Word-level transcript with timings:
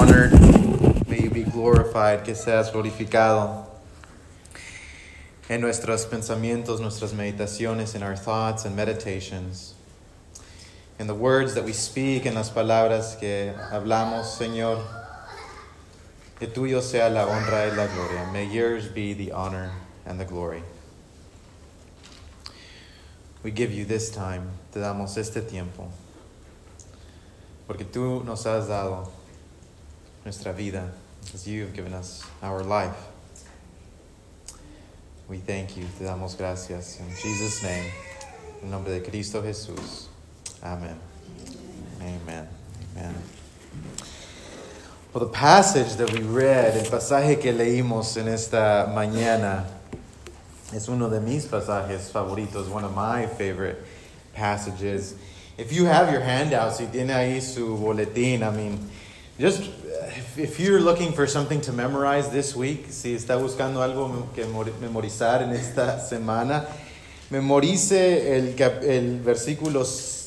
honored. 0.00 0.32
May 1.08 1.20
you 1.20 1.30
be 1.30 1.42
glorified. 1.42 2.24
Que 2.24 2.34
seas 2.34 2.72
glorificado 2.72 3.66
en 5.50 5.60
nuestros 5.60 6.06
pensamientos, 6.06 6.80
nuestras 6.80 7.12
meditaciones, 7.12 7.94
in 7.94 8.02
our 8.02 8.16
thoughts 8.16 8.64
and 8.64 8.74
meditations. 8.74 9.74
In 10.98 11.06
the 11.06 11.14
words 11.14 11.54
that 11.54 11.64
we 11.64 11.74
speak, 11.74 12.24
en 12.24 12.34
las 12.34 12.50
palabras 12.50 13.20
que 13.20 13.52
hablamos, 13.72 14.24
Señor. 14.38 14.82
Que 16.38 16.46
tuyo 16.46 16.80
sea 16.80 17.10
la 17.10 17.26
honra 17.26 17.68
y 17.70 17.76
la 17.76 17.86
gloria. 17.86 18.26
May 18.32 18.46
yours 18.46 18.88
be 18.88 19.12
the 19.12 19.32
honor 19.32 19.70
and 20.06 20.18
the 20.18 20.24
glory. 20.24 20.62
We 23.42 23.50
give 23.50 23.70
you 23.70 23.84
this 23.84 24.10
time. 24.10 24.48
Te 24.72 24.80
damos 24.80 25.18
este 25.18 25.46
tiempo. 25.46 25.90
Porque 27.68 27.84
tú 27.84 28.24
nos 28.24 28.46
has 28.46 28.66
dado 28.68 29.19
nuestra 30.24 30.52
vida 30.52 30.90
as 31.34 31.46
you 31.46 31.62
have 31.62 31.74
given 31.74 31.92
us 31.92 32.24
our 32.42 32.62
life. 32.62 32.96
We 35.28 35.38
thank 35.38 35.76
you. 35.76 35.84
Te 35.98 36.04
damos 36.04 36.36
gracias. 36.36 36.98
In 36.98 37.08
Jesus' 37.08 37.62
name. 37.62 37.86
En 38.62 38.70
nombre 38.70 38.92
de 38.92 39.00
Cristo 39.00 39.42
Jesús. 39.42 40.06
Amen. 40.62 40.98
Amen. 42.00 42.48
Amen. 42.96 43.14
Well, 45.12 45.24
the 45.24 45.32
passage 45.32 45.96
that 45.96 46.12
we 46.12 46.20
read, 46.20 46.76
el 46.76 46.90
pasaje 46.90 47.40
que 47.40 47.52
leímos 47.52 48.16
en 48.16 48.28
esta 48.28 48.92
mañana, 48.94 49.66
es 50.72 50.88
uno 50.88 51.08
de 51.08 51.20
mis 51.20 51.46
pasajes 51.46 52.10
favoritos, 52.10 52.68
one 52.68 52.84
of 52.84 52.94
my 52.94 53.26
favorite 53.26 53.82
passages. 54.34 55.14
If 55.58 55.72
you 55.72 55.84
have 55.86 56.12
your 56.12 56.20
handouts, 56.20 56.78
si 56.78 56.86
tiene 56.86 57.10
ahí 57.10 57.40
su 57.40 57.76
boletín, 57.76 58.42
I 58.42 58.50
mean, 58.50 58.90
just 59.38 59.62
if, 60.16 60.38
if 60.38 60.60
you're 60.60 60.80
looking 60.80 61.12
for 61.12 61.26
something 61.26 61.60
to 61.62 61.72
memorize 61.72 62.30
this 62.30 62.56
week, 62.56 62.86
si 62.90 63.14
está 63.14 63.36
buscando 63.36 63.82
algo 63.82 64.32
que 64.34 64.44
memorizar 64.44 65.42
en 65.42 65.50
esta 65.50 66.00
semana, 66.00 66.66
memorice 67.30 68.36
el, 68.36 68.54
el 68.82 69.20
versículo 69.20 69.84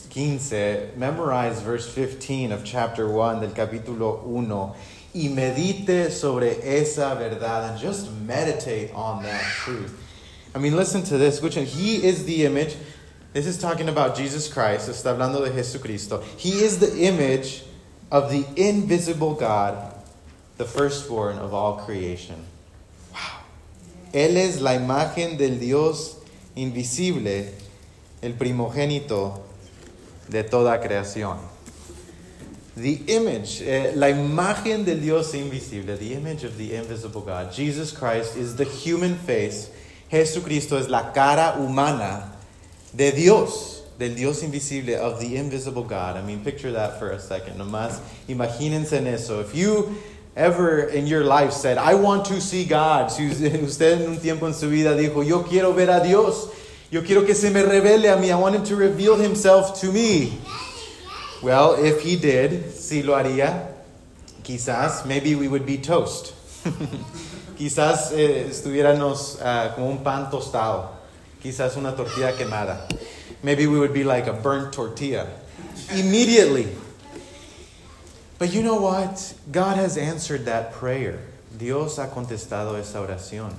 15, 0.10 0.92
memorize 0.96 1.62
verse 1.62 1.92
15 1.94 2.52
of 2.52 2.64
chapter 2.64 3.08
1 3.08 3.42
del 3.42 3.52
capítulo 3.52 4.24
1 4.26 4.76
y 5.16 5.30
medite 5.30 6.12
sobre 6.12 6.60
esa 6.64 7.16
verdad 7.16 7.72
and 7.72 7.80
just 7.80 8.10
meditate 8.26 8.92
on 8.94 9.22
that 9.24 9.44
truth. 9.64 10.00
I 10.56 10.60
mean, 10.60 10.76
listen 10.76 11.04
to 11.04 11.18
this. 11.18 11.40
Escuchen, 11.40 11.66
He 11.66 12.04
is 12.04 12.26
the 12.26 12.46
image. 12.46 12.76
This 13.34 13.48
is 13.48 13.58
talking 13.58 13.90
about 13.90 14.16
Jesus 14.16 14.48
Christ. 14.48 14.88
Está 14.88 15.16
hablando 15.16 15.44
de 15.44 15.52
Jesucristo. 15.52 16.24
He 16.38 16.64
is 16.64 16.80
the 16.80 17.08
image 17.08 17.64
of 18.14 18.32
the 18.32 18.46
invisible 18.56 19.34
God, 19.34 19.94
the 20.58 20.64
firstborn 20.64 21.38
of 21.38 21.54
all 21.54 21.78
creation. 21.78 22.46
Wow. 23.12 23.20
Él 24.14 24.38
es 24.38 24.62
la 24.62 24.76
imagen 24.76 25.38
del 25.38 25.60
Dios 25.60 26.16
invisible, 26.56 27.52
el 28.22 28.34
primogénito 28.34 29.42
de 30.30 30.44
toda 30.44 30.80
creación. 30.80 31.40
The 32.78 33.02
image, 33.08 33.62
eh, 33.62 33.92
la 33.96 34.08
imagen 34.08 34.86
del 34.86 35.02
Dios 35.02 35.34
invisible, 35.34 35.98
the 35.98 36.14
image 36.14 36.46
of 36.46 36.58
the 36.58 36.76
invisible 36.76 37.22
God. 37.22 37.52
Jesus 37.52 37.92
Christ 37.92 38.38
is 38.38 38.56
the 38.56 38.64
human 38.64 39.16
face 39.16 39.70
Jesucristo 40.14 40.78
es 40.78 40.90
la 40.90 41.12
cara 41.12 41.56
humana 41.58 42.34
de 42.96 43.12
Dios, 43.12 43.83
del 43.98 44.16
Dios 44.16 44.44
invisible, 44.44 44.96
of 44.96 45.20
the 45.20 45.36
invisible 45.38 45.84
God. 45.84 46.18
I 46.18 46.22
mean, 46.22 46.44
picture 46.44 46.72
that 46.72 47.00
for 47.00 47.12
a 47.12 47.20
second. 47.20 47.58
Nomás 47.58 48.00
imagínense 48.28 48.94
en 48.94 49.08
eso. 49.08 49.40
If 49.40 49.56
you 49.56 49.96
ever 50.36 50.84
in 50.86 51.08
your 51.08 51.24
life 51.24 51.52
said, 51.52 51.78
I 51.78 51.94
want 51.96 52.26
to 52.26 52.42
see 52.42 52.66
God, 52.66 53.12
si 53.12 53.28
usted 53.64 54.02
en 54.02 54.10
un 54.10 54.18
tiempo 54.18 54.48
en 54.48 54.54
su 54.54 54.70
vida 54.70 54.96
dijo, 54.96 55.28
yo 55.28 55.44
quiero 55.44 55.74
ver 55.74 55.90
a 55.90 56.04
Dios, 56.04 56.50
yo 56.92 57.02
quiero 57.02 57.26
que 57.26 57.36
se 57.36 57.50
me 57.50 57.62
revele 57.64 58.12
a 58.12 58.18
mí, 58.18 58.30
I 58.30 58.36
want 58.36 58.56
him 58.56 58.64
to 58.66 58.76
reveal 58.76 59.16
himself 59.16 59.80
to 59.82 59.92
me. 59.92 60.38
Well, 61.42 61.76
if 61.84 62.02
he 62.02 62.16
did, 62.16 62.72
si 62.72 63.04
lo 63.04 63.14
haría, 63.16 63.68
quizás, 64.44 65.06
maybe 65.06 65.36
we 65.36 65.48
would 65.48 65.66
be 65.66 65.78
toast. 65.78 66.34
Quizás 67.58 68.12
eh, 68.14 68.48
estuviéramos 68.50 69.38
uh, 69.40 69.74
como 69.76 69.90
un 69.90 70.04
pan 70.04 70.30
tostado. 70.30 70.90
Quizás 71.42 71.76
una 71.78 71.96
tortilla 71.96 72.36
quemada. 72.36 72.88
Maybe 73.44 73.68
we 73.68 73.78
would 73.78 73.94
be 73.94 74.06
like 74.06 74.26
a 74.28 74.34
burnt 74.34 74.74
tortilla. 74.74 75.28
Immediately. 75.92 76.70
But 78.40 78.54
you 78.54 78.64
know 78.64 78.76
what? 78.76 79.34
God 79.52 79.78
has 79.78 79.98
answered 79.98 80.46
that 80.46 80.72
prayer. 80.72 81.20
Dios 81.56 81.98
ha 81.98 82.08
contestado 82.08 82.80
esa 82.80 83.00
oración. 83.00 83.54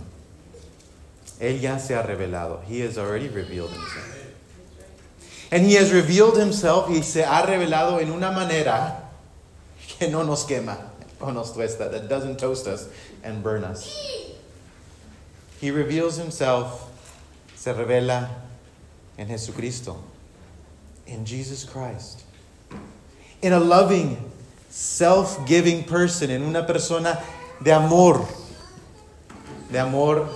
Él 1.40 1.60
ya 1.60 1.76
se 1.76 1.94
ha 1.94 2.02
revelado. 2.02 2.64
He 2.64 2.80
has 2.80 2.96
already 2.96 3.28
revealed 3.28 3.70
himself. 3.70 4.24
And 5.50 5.64
he 5.64 5.74
has 5.74 5.92
revealed 5.92 6.36
himself 6.36 6.88
y 6.88 7.00
se 7.02 7.22
ha 7.22 7.46
revelado 7.46 8.00
en 8.00 8.10
una 8.10 8.32
manera 8.32 9.02
que 9.86 10.08
no 10.08 10.22
nos 10.22 10.44
quema 10.44 10.78
o 11.20 11.30
nos 11.30 11.52
tuesta, 11.52 11.90
that 11.90 12.08
doesn't 12.08 12.38
toast 12.38 12.66
us 12.66 12.88
and 13.22 13.42
burn 13.42 13.62
us. 13.64 14.32
He 15.60 15.70
reveals 15.70 16.16
himself, 16.16 16.90
se 17.54 17.72
revela 17.72 18.28
en 19.18 19.28
Jesucristo, 19.28 19.96
in 21.06 21.24
Jesus 21.24 21.64
Christ, 21.64 22.24
in 23.42 23.52
a 23.52 23.60
loving, 23.60 24.30
self 24.68 25.46
giving 25.46 25.84
person, 25.84 26.30
en 26.30 26.42
una 26.42 26.66
persona 26.66 27.22
de 27.62 27.70
amor, 27.72 28.26
de 29.70 29.78
amor 29.78 30.28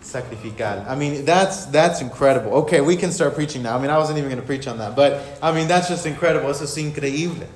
sacrificial. 0.00 0.84
I 0.88 0.94
mean, 0.94 1.24
that's, 1.24 1.66
that's 1.66 2.00
incredible. 2.00 2.52
Okay, 2.58 2.80
we 2.80 2.96
can 2.96 3.10
start 3.10 3.34
preaching 3.34 3.62
now. 3.62 3.76
I 3.76 3.80
mean, 3.80 3.90
I 3.90 3.98
wasn't 3.98 4.18
even 4.18 4.30
going 4.30 4.40
to 4.40 4.46
preach 4.46 4.66
on 4.66 4.78
that, 4.78 4.94
but 4.94 5.22
I 5.42 5.52
mean, 5.52 5.66
that's 5.66 5.88
just 5.88 6.06
incredible. 6.06 6.50
Eso 6.50 6.64
es 6.64 6.76
increíble. 6.76 7.46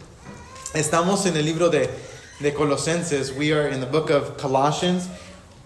Estamos 0.74 1.26
en 1.26 1.36
el 1.36 1.44
libro 1.44 1.70
de 1.70 1.88
de 2.40 2.52
Colosenses. 2.52 3.32
We 3.32 3.52
are 3.52 3.66
in 3.68 3.80
the 3.80 3.86
book 3.86 4.10
of 4.10 4.36
Colossians. 4.36 5.08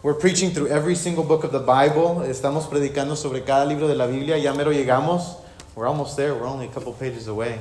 We're 0.02 0.14
preaching 0.14 0.50
through 0.50 0.66
every 0.66 0.96
single 0.96 1.22
book 1.22 1.44
of 1.44 1.52
the 1.52 1.60
Bible. 1.60 2.24
Estamos 2.26 2.68
predicando 2.68 3.16
sobre 3.16 3.42
cada 3.42 3.64
libro 3.64 3.86
de 3.86 3.94
la 3.94 4.08
Biblia. 4.08 4.36
Ya 4.36 4.52
mero 4.52 4.72
llegamos. 4.72 5.36
We're 5.76 5.86
almost 5.86 6.16
there. 6.16 6.34
We're 6.34 6.48
only 6.48 6.66
a 6.66 6.70
couple 6.70 6.92
pages 6.92 7.28
away. 7.28 7.56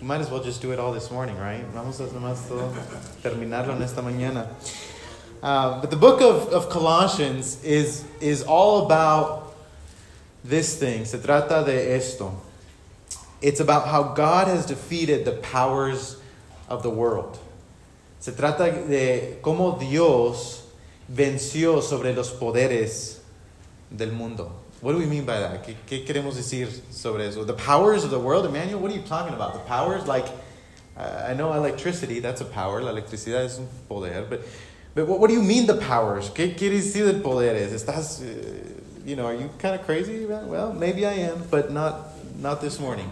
We 0.00 0.06
might 0.06 0.20
as 0.20 0.30
well 0.30 0.40
just 0.40 0.62
do 0.62 0.70
it 0.70 0.78
all 0.78 0.92
this 0.92 1.10
morning, 1.10 1.36
right? 1.36 1.64
Vamos 1.74 1.98
a 1.98 2.04
nomás 2.04 2.46
todo 2.46 2.72
terminarlo 3.24 3.74
en 3.74 3.82
esta 3.82 4.02
mañana. 4.02 4.46
Uh, 5.42 5.80
but 5.80 5.90
the 5.90 5.96
book 5.96 6.20
of, 6.20 6.52
of 6.52 6.70
Colossians 6.70 7.60
is, 7.64 8.04
is 8.20 8.44
all 8.44 8.86
about 8.86 9.52
this 10.44 10.78
thing. 10.78 11.04
Se 11.04 11.18
trata 11.18 11.66
de 11.66 11.92
esto. 11.92 12.40
It's 13.42 13.58
about 13.58 13.88
how 13.88 14.14
God 14.14 14.46
has 14.46 14.64
defeated 14.64 15.24
the 15.24 15.32
powers 15.32 16.20
of 16.68 16.84
the 16.84 16.90
world. 16.90 17.36
Se 18.20 18.30
trata 18.30 18.86
de 18.86 19.38
cómo 19.42 19.76
Dios 19.80 20.69
venció 21.10 21.82
sobre 21.82 22.14
los 22.14 22.30
poderes 22.30 23.18
del 23.90 24.12
mundo. 24.12 24.52
What 24.80 24.92
do 24.92 24.98
we 24.98 25.06
mean 25.06 25.26
by 25.26 25.40
that? 25.40 25.64
¿Qué, 25.64 25.76
qué 25.86 26.06
queremos 26.06 26.36
decir 26.36 26.68
sobre 26.90 27.26
eso? 27.26 27.44
The 27.44 27.52
powers 27.52 28.04
of 28.04 28.10
the 28.10 28.18
world, 28.18 28.46
Emmanuel, 28.46 28.80
what 28.80 28.90
are 28.90 28.94
you 28.94 29.02
talking 29.02 29.34
about? 29.34 29.52
The 29.52 29.60
powers, 29.60 30.06
like, 30.06 30.26
uh, 30.96 31.26
I 31.28 31.34
know 31.34 31.52
electricity, 31.52 32.20
that's 32.20 32.40
a 32.40 32.46
power. 32.46 32.80
La 32.80 32.92
electricidad 32.92 33.44
es 33.44 33.58
un 33.58 33.68
poder. 33.88 34.24
But, 34.30 34.40
but 34.94 35.06
what, 35.06 35.20
what 35.20 35.28
do 35.28 35.34
you 35.34 35.42
mean 35.42 35.66
the 35.66 35.76
powers? 35.76 36.30
¿Qué 36.30 36.56
quiere 36.56 36.76
decir 36.76 37.06
el 37.06 37.20
poderes? 37.20 37.72
¿Estás, 37.72 38.22
uh, 38.22 39.04
you 39.04 39.16
know, 39.16 39.26
are 39.26 39.34
you 39.34 39.50
kind 39.58 39.74
of 39.74 39.84
crazy? 39.84 40.24
Well, 40.24 40.72
maybe 40.72 41.04
I 41.04 41.12
am, 41.12 41.42
but 41.50 41.70
not, 41.70 42.16
not 42.38 42.62
this 42.62 42.80
morning. 42.80 43.10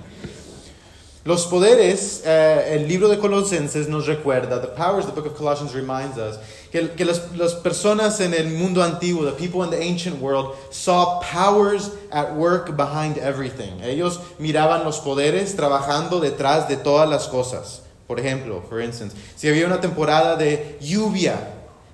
Los 1.27 1.47
poderes, 1.51 2.25
eh, 2.25 2.77
el 2.77 2.89
libro 2.89 3.09
de 3.09 3.19
Colosenses 3.19 3.87
nos 3.89 4.07
recuerda, 4.07 4.63
the 4.63 4.69
powers, 4.69 5.05
the 5.05 5.13
book 5.13 5.27
of 5.27 5.37
Colossians 5.37 5.75
reminds 5.75 6.17
us, 6.17 6.39
que, 6.71 6.91
que 6.91 7.05
las, 7.05 7.21
personas 7.63 8.21
en 8.21 8.35
el 8.35 8.49
mundo 8.49 8.83
antiguo, 8.83 9.25
the 9.25 9.33
people 9.33 9.63
in 9.63 9.71
the 9.71 9.81
ancient 9.81 10.21
world, 10.21 10.57
saw 10.71 11.21
powers 11.21 11.91
at 12.13 12.35
work 12.35 12.77
behind 12.77 13.19
everything. 13.19 13.81
Ellos 13.83 14.19
miraban 14.39 14.85
los 14.85 15.01
poderes 15.01 15.55
trabajando 15.55 16.21
detrás 16.21 16.69
de 16.69 16.77
todas 16.77 17.09
las 17.09 17.29
cosas. 17.29 17.83
Por 18.07 18.19
ejemplo, 18.19 18.63
for 18.69 18.81
instance, 18.81 19.15
si 19.37 19.49
había 19.49 19.67
una 19.67 19.81
temporada 19.81 20.37
de 20.37 20.79
lluvia, 20.81 21.39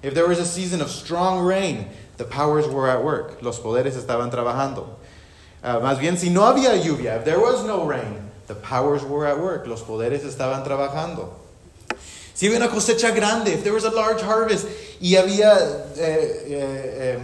if 0.03 0.15
there 0.15 0.29
was 0.29 0.39
a 0.39 0.45
season 0.45 0.81
of 0.81 0.91
strong 0.91 1.45
rain, 1.45 1.89
the 2.17 2.25
powers 2.25 2.67
were 2.67 2.89
at 2.89 3.03
work. 3.03 3.43
Los 3.43 3.59
poderes 3.59 3.97
estaban 3.97 4.31
trabajando. 4.31 4.87
Uh, 5.63 5.81
más 5.81 5.99
bien, 5.99 6.17
si 6.17 6.31
no 6.31 6.43
había 6.43 6.77
lluvia, 6.77 7.17
if 7.17 7.25
there 7.25 7.41
was 7.41 7.65
no 7.65 7.85
rain, 7.85 8.25
The 8.47 8.55
powers 8.55 9.03
were 9.03 9.27
at 9.27 9.41
work. 9.41 9.67
Los 9.67 9.83
poderes 9.83 10.25
estaban 10.25 10.65
trabajando. 10.65 11.31
Si 12.35 12.47
había 12.47 12.59
una 12.59 12.69
cosecha 12.69 13.15
grande, 13.15 13.53
if 13.53 13.63
there 13.63 13.73
was 13.73 13.85
a 13.85 13.91
large 13.91 14.21
harvest, 14.21 14.67
y 15.01 15.15
había 15.15 15.57
eh, 15.97 16.45
eh, 16.49 17.19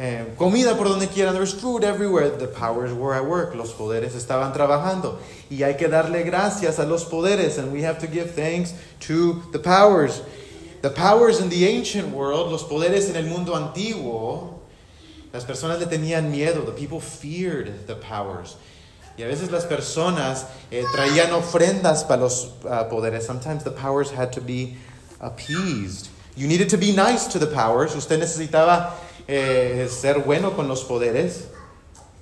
eh, 0.00 0.24
comida 0.36 0.76
por 0.76 0.88
donde 0.88 1.08
quieran. 1.08 1.34
There 1.34 1.40
was 1.40 1.52
food 1.52 1.82
everywhere. 1.82 2.30
The 2.30 2.46
powers 2.46 2.92
were 2.92 3.14
at 3.14 3.26
work. 3.26 3.56
Los 3.56 3.72
poderes 3.72 4.14
estaban 4.14 4.52
trabajando. 4.52 5.18
Y 5.50 5.64
hay 5.64 5.74
que 5.74 5.88
darle 5.88 6.22
gracias 6.22 6.78
a 6.78 6.84
los 6.84 7.04
poderes. 7.04 7.58
And 7.58 7.72
we 7.72 7.82
have 7.82 7.98
to 7.98 8.06
give 8.06 8.30
thanks 8.36 8.74
to 9.00 9.42
the 9.50 9.58
powers. 9.58 10.22
The 10.82 10.90
powers 10.90 11.40
in 11.40 11.48
the 11.48 11.66
ancient 11.66 12.14
world, 12.14 12.52
los 12.52 12.62
poderes 12.62 13.10
en 13.10 13.16
el 13.16 13.24
mundo 13.24 13.56
antiguo, 13.56 14.60
las 15.32 15.44
personas 15.44 15.80
le 15.80 15.86
tenían 15.86 16.30
miedo. 16.30 16.64
The 16.64 16.72
people 16.72 17.00
feared 17.00 17.88
the 17.88 17.96
powers. 17.96 18.54
Y 19.18 19.24
a 19.24 19.26
veces 19.26 19.50
las 19.50 19.64
personas 19.64 20.46
eh, 20.70 20.84
traían 20.94 21.32
ofrendas 21.32 22.04
para 22.04 22.22
los 22.22 22.52
uh, 22.62 22.88
poderes. 22.88 23.26
Sometimes 23.26 23.64
the 23.64 23.72
powers 23.72 24.12
had 24.12 24.30
to 24.30 24.40
be 24.40 24.76
appeased. 25.20 26.08
You 26.36 26.46
needed 26.46 26.68
to 26.70 26.76
be 26.76 26.92
nice 26.92 27.26
to 27.32 27.40
the 27.40 27.48
powers. 27.48 27.96
Usted 27.96 28.20
necesitaba 28.20 28.94
eh, 29.26 29.88
ser 29.90 30.20
bueno 30.20 30.52
con 30.52 30.68
los 30.68 30.84
poderes 30.84 31.48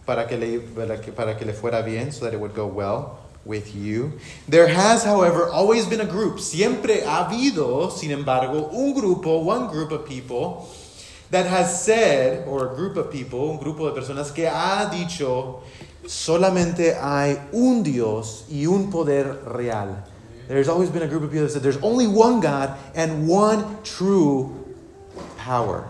para 0.06 0.26
que, 0.26 0.38
le, 0.38 0.60
para, 0.60 0.98
que, 0.98 1.12
para 1.12 1.36
que 1.36 1.44
le 1.44 1.52
fuera 1.52 1.82
bien, 1.82 2.10
so 2.12 2.24
that 2.24 2.32
it 2.32 2.40
would 2.40 2.54
go 2.54 2.66
well 2.66 3.18
with 3.44 3.76
you. 3.76 4.12
There 4.48 4.68
has, 4.68 5.04
however, 5.04 5.50
always 5.50 5.84
been 5.84 6.00
a 6.00 6.06
group. 6.06 6.40
Siempre 6.40 7.02
ha 7.04 7.28
habido, 7.28 7.90
sin 7.90 8.10
embargo, 8.10 8.70
un 8.72 8.94
grupo, 8.94 9.44
one 9.44 9.68
group 9.68 9.92
of 9.92 10.06
people 10.08 10.66
that 11.30 11.44
has 11.44 11.84
said, 11.84 12.46
or 12.48 12.72
a 12.72 12.74
group 12.74 12.96
of 12.96 13.10
people, 13.10 13.50
un 13.50 13.58
grupo 13.58 13.92
de 13.92 14.00
personas 14.00 14.32
que 14.32 14.46
ha 14.46 14.88
dicho, 14.90 15.60
solamente 16.06 16.94
hay 16.94 17.38
un 17.52 17.82
Dios 17.82 18.44
y 18.50 18.66
un 18.66 18.90
poder 18.90 19.42
real. 19.46 20.04
There's 20.48 20.68
always 20.68 20.90
been 20.90 21.02
a 21.02 21.08
group 21.08 21.24
of 21.24 21.30
people 21.30 21.46
that 21.46 21.52
said 21.52 21.62
there's 21.62 21.82
only 21.82 22.06
one 22.06 22.40
God 22.40 22.76
and 22.94 23.28
one 23.28 23.82
true 23.82 24.54
power. 25.36 25.88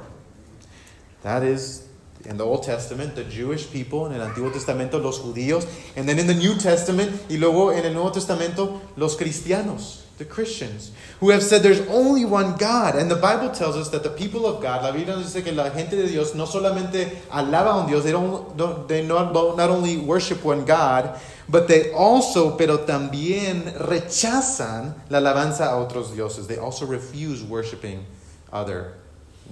That 1.23 1.43
is 1.43 1.87
in 2.25 2.39
the 2.39 2.45
Old 2.45 2.63
Testament, 2.63 3.15
the 3.15 3.25
Jewish 3.25 3.71
people, 3.71 4.07
en 4.07 4.15
el 4.15 4.27
Antiguo 4.27 4.53
Testamento, 4.53 4.99
los 4.99 5.21
judíos, 5.21 5.67
and 5.97 6.09
then 6.09 6.19
in 6.19 6.27
the 6.27 6.35
New 6.35 6.57
Testament, 6.57 7.13
y 7.29 7.37
luego 7.37 7.71
en 7.73 7.85
el 7.85 7.93
Nuevo 7.93 8.11
Testamento, 8.11 8.81
los 8.97 9.17
cristianos, 9.17 10.06
the 10.19 10.25
Christians, 10.25 10.93
who 11.21 11.31
have 11.31 11.43
said 11.43 11.63
there's 11.63 11.87
only 11.89 12.25
one 12.25 12.57
God. 12.57 12.97
And 12.97 13.11
the 13.11 13.17
Bible 13.17 13.51
tells 13.51 13.77
us 13.77 13.91
that 13.91 14.03
the 14.03 14.11
people 14.11 14.47
of 14.47 14.63
God, 14.63 14.83
la 14.83 14.93
Biblia 14.93 15.17
dice 15.17 15.43
que 15.43 15.53
la 15.53 15.69
gente 15.71 15.95
de 15.95 16.09
Dios 16.09 16.35
no 16.35 16.47
solamente 16.47 17.11
alaba 17.31 17.85
a 17.85 17.87
Dios, 17.87 18.05
they, 18.05 18.13
don't, 18.13 18.89
they 18.89 19.07
not, 19.07 19.33
not 19.33 19.71
only 19.71 19.99
worship 19.99 20.43
one 20.43 20.65
God, 20.65 21.21
but 21.49 21.69
they 21.69 21.93
also, 21.93 22.57
pero 22.57 22.79
también 22.79 23.73
rechazan 23.79 24.95
la 25.11 25.19
alabanza 25.19 25.67
a 25.67 25.77
otros 25.77 26.15
dioses. 26.15 26.47
They 26.47 26.59
also 26.59 26.87
refuse 26.87 27.43
worshiping 27.43 28.07
other 28.53 28.95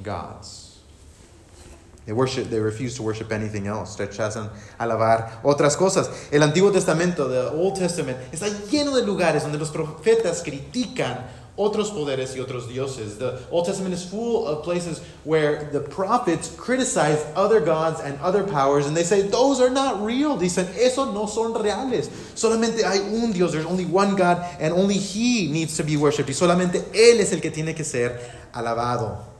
gods. 0.03 0.64
They, 2.06 2.12
worship, 2.12 2.51
they 2.51 2.61
refuse 2.61 2.97
to 2.97 3.03
worship 3.03 3.33
anything 3.33 3.67
else. 3.67 3.97
Rechazan 3.97 4.51
alabar 4.79 5.41
otras 5.43 5.77
cosas. 5.77 6.29
El 6.31 6.43
Antiguo 6.43 6.71
Testamento, 6.71 7.29
the 7.29 7.51
Old 7.51 7.77
Testament, 7.77 8.19
está 8.31 8.49
lleno 8.71 8.95
de 8.95 9.06
lugares 9.06 9.43
donde 9.43 9.59
los 9.59 9.71
profetas 9.71 10.43
critican 10.43 11.25
otros 11.56 11.91
poderes 11.93 12.37
y 12.37 12.41
otros 12.41 12.69
dioses. 12.69 13.19
The 13.19 13.39
Old 13.51 13.65
Testament 13.67 13.95
is 13.95 14.05
full 14.05 14.47
of 14.47 14.65
places 14.65 15.01
where 15.25 15.71
the 15.73 15.81
prophets 15.81 16.55
criticize 16.56 17.25
other 17.37 17.61
gods 17.61 18.01
and 18.01 18.19
other 18.21 18.45
powers 18.45 18.87
and 18.87 18.97
they 18.97 19.05
say, 19.05 19.23
those 19.23 19.61
are 19.61 19.71
not 19.71 20.05
real. 20.05 20.37
Dicen, 20.37 20.67
eso 20.77 21.11
no 21.12 21.27
son 21.27 21.55
reales. 21.55 22.11
Solamente 22.35 22.85
hay 22.85 22.99
un 22.99 23.33
Dios. 23.33 23.53
There's 23.53 23.67
only 23.67 23.87
one 23.87 24.17
God 24.17 24.45
and 24.61 24.75
only 24.75 24.99
He 24.99 25.51
needs 25.51 25.77
to 25.77 25.85
be 25.85 25.97
worshipped. 25.97 26.29
Y 26.29 26.35
solamente 26.35 26.85
Él 26.93 27.21
es 27.21 27.33
el 27.33 27.41
que 27.41 27.51
tiene 27.51 27.75
que 27.75 27.85
ser 27.85 28.21
alabado. 28.53 29.34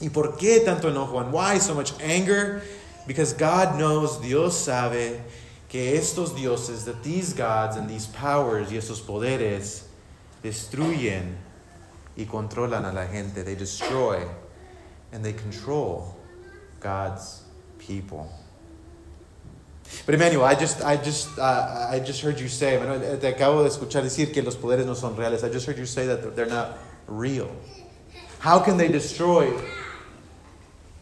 ¿Y 0.00 0.10
por 0.10 0.36
qué 0.36 0.60
tanto 0.64 0.90
enojo? 0.90 1.20
And 1.20 1.32
why 1.32 1.58
so 1.58 1.74
much 1.74 1.92
anger? 2.00 2.62
Because 3.06 3.32
God 3.32 3.78
knows, 3.78 4.20
Dios 4.20 4.54
sabe 4.56 5.20
que 5.68 5.96
estos 5.96 6.34
dioses, 6.34 6.84
that 6.84 7.02
these 7.02 7.32
gods 7.32 7.76
and 7.76 7.88
these 7.88 8.06
powers 8.06 8.70
y 8.70 8.76
estos 8.76 9.00
poderes 9.00 9.84
destruyen 10.42 11.34
y 12.16 12.24
controlan 12.24 12.84
a 12.84 12.92
la 12.92 13.06
gente. 13.06 13.42
They 13.42 13.54
destroy 13.54 14.22
and 15.12 15.24
they 15.24 15.32
control 15.32 16.16
God's 16.80 17.42
people. 17.78 18.30
But 20.04 20.16
Emmanuel, 20.16 20.44
I 20.44 20.54
just, 20.56 20.84
I 20.84 20.96
just, 20.96 21.38
uh, 21.38 21.88
I 21.90 22.00
just 22.00 22.20
heard 22.20 22.40
you 22.40 22.48
say, 22.48 22.76
te 22.76 23.32
acabo 23.32 23.62
de 23.62 23.70
escuchar 23.70 24.02
decir 24.02 24.32
que 24.32 24.42
los 24.42 24.56
poderes 24.56 24.84
no 24.84 24.94
son 24.94 25.16
reales. 25.16 25.44
I 25.44 25.48
just 25.48 25.66
heard 25.66 25.78
you 25.78 25.86
say 25.86 26.06
that 26.06 26.34
they're 26.34 26.46
not 26.46 26.78
real. 27.06 27.50
How 28.40 28.58
can 28.58 28.76
they 28.76 28.88
destroy 28.88 29.52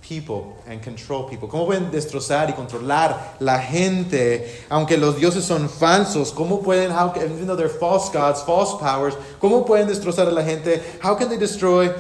people 0.06 0.56
and 0.67 0.83
control 0.83 1.29
people. 1.29 1.49
¿Cómo 1.49 1.67
pueden 1.67 1.91
destrozar 1.91 2.51
y 2.51 2.53
controlar 2.53 3.37
la 3.41 3.59
gente 3.59 4.47
aunque 4.69 4.97
los 4.97 5.17
dioses 5.17 5.45
son 5.45 5.69
falsos? 5.69 6.33
¿Cómo 6.33 6.62
pueden, 6.62 6.91
how, 6.91 7.12
even 7.17 7.47
though 7.47 7.56
they're 7.56 7.69
false 7.69 8.11
gods, 8.11 8.43
false 8.43 8.79
powers, 8.79 9.15
cómo 9.41 9.65
pueden 9.65 9.89
destrozar 9.89 10.29
a 10.29 10.31
la 10.31 10.43
gente? 10.43 10.83
How 11.03 11.17
can 11.17 11.29
they 11.29 11.39
destroy 11.39 11.91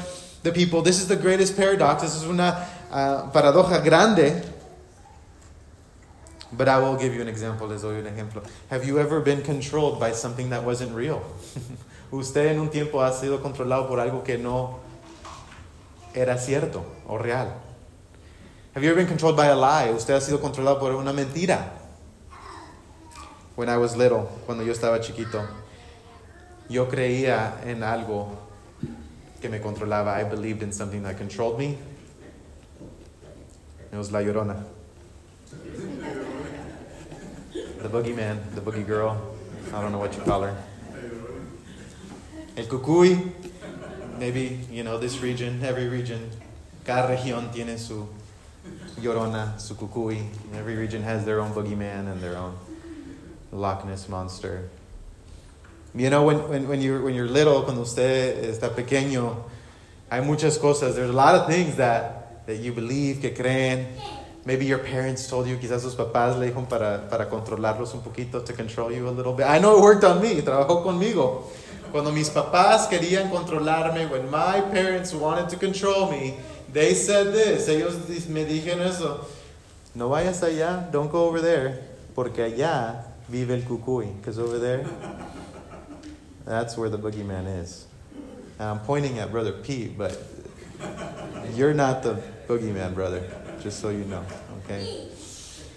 the 0.42 0.52
people? 0.52 0.82
This 0.82 1.00
is 1.00 1.08
the 1.08 1.16
greatest 1.16 1.56
paradox. 1.56 2.02
This 2.02 2.14
is 2.14 2.24
una 2.24 2.66
uh, 2.90 3.30
paradoja 3.30 3.82
grande. 3.82 4.42
But 6.52 6.68
I 6.68 6.78
will 6.78 6.96
give 6.96 7.14
you 7.14 7.20
an 7.20 7.28
example. 7.28 7.66
Les 7.66 7.82
doy 7.82 7.98
un 7.98 8.06
ejemplo. 8.06 8.44
Have 8.70 8.84
you 8.84 8.98
ever 9.00 9.20
been 9.20 9.42
controlled 9.42 9.98
by 9.98 10.12
something 10.12 10.50
that 10.50 10.62
wasn't 10.62 10.94
real? 10.94 11.24
Usted 12.12 12.46
en 12.46 12.60
un 12.60 12.68
tiempo 12.68 13.00
ha 13.00 13.12
sido 13.12 13.42
controlado 13.42 13.88
por 13.88 13.98
algo 13.98 14.22
que 14.22 14.38
no 14.38 14.78
era 16.14 16.38
cierto 16.38 16.84
o 17.08 17.18
real. 17.18 17.48
Have 18.74 18.82
you 18.82 18.90
ever 18.90 18.98
been 18.98 19.06
controlled 19.06 19.36
by 19.36 19.46
a 19.46 19.54
lie? 19.54 19.90
Usted 19.90 20.14
ha 20.14 20.20
sido 20.20 20.40
controlado 20.40 20.80
por 20.80 20.90
una 20.96 21.12
mentira. 21.12 21.70
When 23.54 23.68
I 23.68 23.76
was 23.76 23.96
little, 23.96 24.28
cuando 24.46 24.64
yo 24.64 24.72
estaba 24.72 25.00
chiquito, 25.00 25.46
yo 26.68 26.86
creía 26.86 27.64
en 27.64 27.84
algo 27.84 28.36
que 29.40 29.48
me 29.48 29.60
controlaba. 29.60 30.14
I 30.14 30.24
believed 30.24 30.64
in 30.64 30.72
something 30.72 31.04
that 31.04 31.16
controlled 31.16 31.56
me. 31.56 31.78
It 33.92 33.96
was 33.96 34.10
La 34.10 34.18
Llorona. 34.18 34.64
The 37.80 37.88
boogeyman, 37.88 38.56
the 38.56 38.60
boogie 38.60 38.84
girl. 38.84 39.36
I 39.72 39.80
don't 39.80 39.92
know 39.92 39.98
what 39.98 40.16
you 40.16 40.22
call 40.22 40.42
her. 40.42 40.56
El 42.56 42.64
cucuy. 42.64 43.30
Maybe, 44.18 44.66
you 44.68 44.82
know, 44.82 44.98
this 44.98 45.20
region, 45.20 45.62
every 45.64 45.86
region. 45.86 46.28
Cada 46.84 47.06
región 47.16 47.52
tiene 47.52 47.78
su 47.78 48.08
Llorona, 49.00 49.58
su 49.58 49.74
cucuy. 49.74 50.22
Every 50.54 50.76
region 50.76 51.02
has 51.02 51.24
their 51.24 51.40
own 51.40 51.52
boogeyman 51.52 52.10
and 52.10 52.20
their 52.20 52.36
own 52.36 52.54
Loch 53.52 53.84
Ness 53.84 54.08
monster. 54.08 54.68
You 55.94 56.10
know, 56.10 56.24
when, 56.24 56.48
when, 56.48 56.68
when, 56.68 56.80
you're, 56.80 57.00
when 57.02 57.14
you're 57.14 57.28
little, 57.28 57.62
cuando 57.62 57.82
usted 57.82 58.44
está 58.44 58.70
pequeño, 58.70 59.36
hay 60.10 60.20
muchas 60.20 60.58
cosas. 60.58 60.96
There's 60.96 61.10
a 61.10 61.12
lot 61.12 61.34
of 61.36 61.46
things 61.46 61.76
that, 61.76 62.46
that 62.46 62.56
you 62.56 62.72
believe, 62.72 63.20
que 63.20 63.30
creen. 63.30 63.86
Maybe 64.44 64.66
your 64.66 64.78
parents 64.78 65.26
told 65.26 65.46
you, 65.46 65.56
quizás 65.56 65.80
sus 65.80 65.94
papás 65.94 66.38
le 66.38 66.50
dijeron 66.50 66.68
para, 66.68 67.08
para 67.08 67.26
controlarlos 67.26 67.94
un 67.94 68.02
poquito, 68.02 68.44
to 68.44 68.52
control 68.52 68.92
you 68.92 69.08
a 69.08 69.10
little 69.10 69.32
bit. 69.32 69.46
I 69.46 69.58
know 69.58 69.78
it 69.78 69.82
worked 69.82 70.04
on 70.04 70.20
me, 70.20 70.42
trabajó 70.42 70.82
conmigo. 70.82 71.44
Cuando 71.90 72.10
mis 72.10 72.28
papás 72.28 72.88
querían 72.88 73.30
controlarme, 73.30 74.10
when 74.10 74.28
my 74.30 74.60
parents 74.72 75.14
wanted 75.14 75.48
to 75.48 75.56
control 75.56 76.10
me, 76.10 76.34
they 76.74 76.92
said 76.92 77.32
this. 77.32 77.68
Ellos 77.68 78.28
me 78.28 78.44
dijeron 78.44 78.80
eso. 78.82 79.26
No 79.94 80.10
vayas 80.10 80.42
allá. 80.42 80.90
Don't 80.90 81.10
go 81.10 81.24
over 81.24 81.40
there. 81.40 81.78
Porque 82.14 82.38
allá 82.38 83.04
vive 83.28 83.52
el 83.52 83.62
cucuy. 83.62 84.14
Because 84.16 84.38
over 84.38 84.58
there, 84.58 84.84
that's 86.44 86.76
where 86.76 86.90
the 86.90 86.98
boogeyman 86.98 87.46
is. 87.62 87.86
And 88.58 88.68
I'm 88.68 88.80
pointing 88.80 89.18
at 89.18 89.30
Brother 89.30 89.52
Pete, 89.52 89.96
but 89.96 90.20
you're 91.54 91.74
not 91.74 92.02
the 92.02 92.20
boogeyman, 92.48 92.94
brother. 92.94 93.22
Just 93.62 93.80
so 93.80 93.88
you 93.88 94.04
know. 94.04 94.22
Okay? 94.64 95.08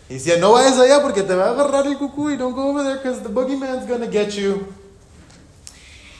He 0.10 0.20
said, 0.20 0.42
no 0.42 0.54
vayas 0.54 0.80
allá 0.80 1.02
porque 1.02 1.26
te 1.28 1.36
va 1.36 1.50
a 1.50 1.56
agarrar 1.56 1.86
el 1.86 1.96
cucuy. 1.96 2.38
Don't 2.38 2.54
go 2.54 2.70
over 2.70 2.84
there 2.84 2.98
because 2.98 3.22
the 3.22 3.30
boogeyman's 3.30 3.86
going 3.86 4.02
to 4.02 4.08
get 4.08 4.38
you. 4.38 4.74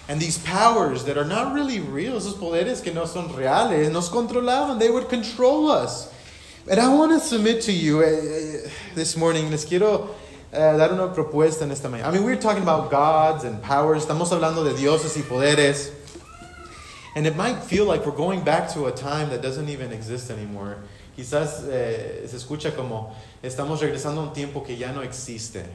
And 0.10 0.22
these 0.22 0.38
powers 0.38 1.04
that 1.04 1.18
are 1.18 1.26
not 1.26 1.54
really 1.54 1.82
real, 1.82 2.16
esos 2.16 2.34
poderes 2.34 2.82
que 2.82 2.94
no 2.94 3.06
son 3.06 3.28
reales, 3.36 3.92
nos 3.92 4.10
controlaban. 4.10 4.80
They 4.80 4.90
would 4.90 5.10
control 5.10 5.70
us. 5.70 6.10
And 6.70 6.80
I 6.80 6.94
want 6.94 7.12
to 7.12 7.20
submit 7.20 7.62
to 7.64 7.72
you 7.72 8.00
uh, 8.00 8.70
this 8.96 9.18
morning, 9.18 9.50
les 9.52 9.66
quiero 9.66 10.16
uh, 10.54 10.78
dar 10.78 10.94
una 10.94 11.14
propuesta 11.14 11.64
en 11.64 11.72
esta 11.72 11.90
mañana. 11.90 12.06
I 12.06 12.12
mean, 12.12 12.24
we're 12.24 12.38
talking 12.38 12.64
about 12.64 12.90
gods 12.90 13.44
and 13.44 13.62
powers. 13.62 14.06
Estamos 14.06 14.32
hablando 14.32 14.64
de 14.64 14.74
dioses 14.74 15.18
y 15.18 15.24
poderes. 15.24 15.92
And 17.16 17.26
it 17.26 17.36
might 17.36 17.64
feel 17.64 17.86
like 17.86 18.06
we're 18.06 18.16
going 18.16 18.42
back 18.42 18.72
to 18.74 18.86
a 18.86 18.92
time 18.92 19.30
that 19.32 19.42
doesn't 19.42 19.70
even 19.70 19.92
exist 19.92 20.30
anymore. 20.30 20.78
Quizás 21.18 21.68
eh, 21.68 22.28
se 22.28 22.38
escucha 22.38 22.76
como 22.76 23.14
estamos 23.42 23.82
regresando 23.82 24.22
a 24.22 24.24
un 24.28 24.34
tiempo 24.34 24.62
que 24.64 24.78
ya 24.78 24.94
no 24.94 25.02
existe. 25.02 25.66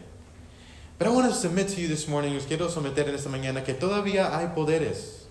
But 1.02 1.10
I 1.10 1.14
want 1.14 1.32
to 1.32 1.34
submit 1.36 1.66
to 1.70 1.80
you 1.80 1.88
this 1.88 2.06
morning, 2.06 2.36
os 2.36 2.46
quiero 2.46 2.68
someter 2.68 3.08
en 3.08 3.16
esta 3.16 3.28
mañana, 3.28 3.64
que 3.64 3.74
todavía 3.74 4.32
hay 4.36 4.54
poderes, 4.54 5.24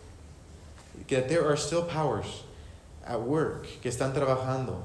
que 1.07 1.21
there 1.21 1.47
are 1.47 1.55
still 1.55 1.83
powers 1.83 2.43
at 3.07 3.21
work, 3.21 3.65
que 3.81 3.89
están 3.89 4.13
trabajando 4.13 4.81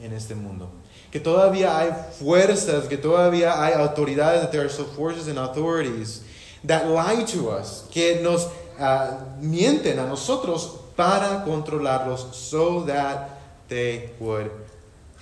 en 0.00 0.12
este 0.12 0.36
mundo. 0.36 0.70
Que 1.10 1.18
todavía 1.18 1.76
hay 1.76 1.90
fuerzas, 2.20 2.88
que 2.88 2.98
todavía 2.98 3.60
hay 3.60 3.72
autoridades, 3.72 4.42
that 4.42 4.52
there 4.52 4.64
are 4.64 4.68
still 4.68 4.84
forces 4.84 5.26
and 5.26 5.40
authorities 5.40 6.22
that 6.62 6.86
lie 6.86 7.24
to 7.24 7.50
us, 7.50 7.88
que 7.90 8.20
nos 8.22 8.46
uh, 8.78 9.24
mienten 9.40 9.98
a 9.98 10.06
nosotros 10.06 10.82
para 10.96 11.42
controlarlos 11.44 12.32
so 12.32 12.84
that 12.84 13.40
they 13.66 14.10
would 14.20 14.52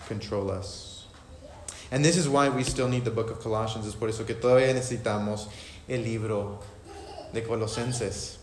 control 0.07 0.51
us. 0.51 0.90
And 1.91 2.05
this 2.05 2.17
is 2.17 2.29
why 2.29 2.49
we 2.49 2.63
still 2.63 2.89
need 2.89 3.05
the 3.05 3.11
book 3.11 3.31
of 3.31 3.41
Colossians. 3.41 3.87
Es 3.87 3.95
por 3.95 4.09
eso 4.09 4.25
que 4.25 4.35
todavía 4.35 4.73
necesitamos 4.73 5.49
el 5.89 6.03
libro 6.03 6.59
de 7.33 7.43
Colosenses. 7.43 8.39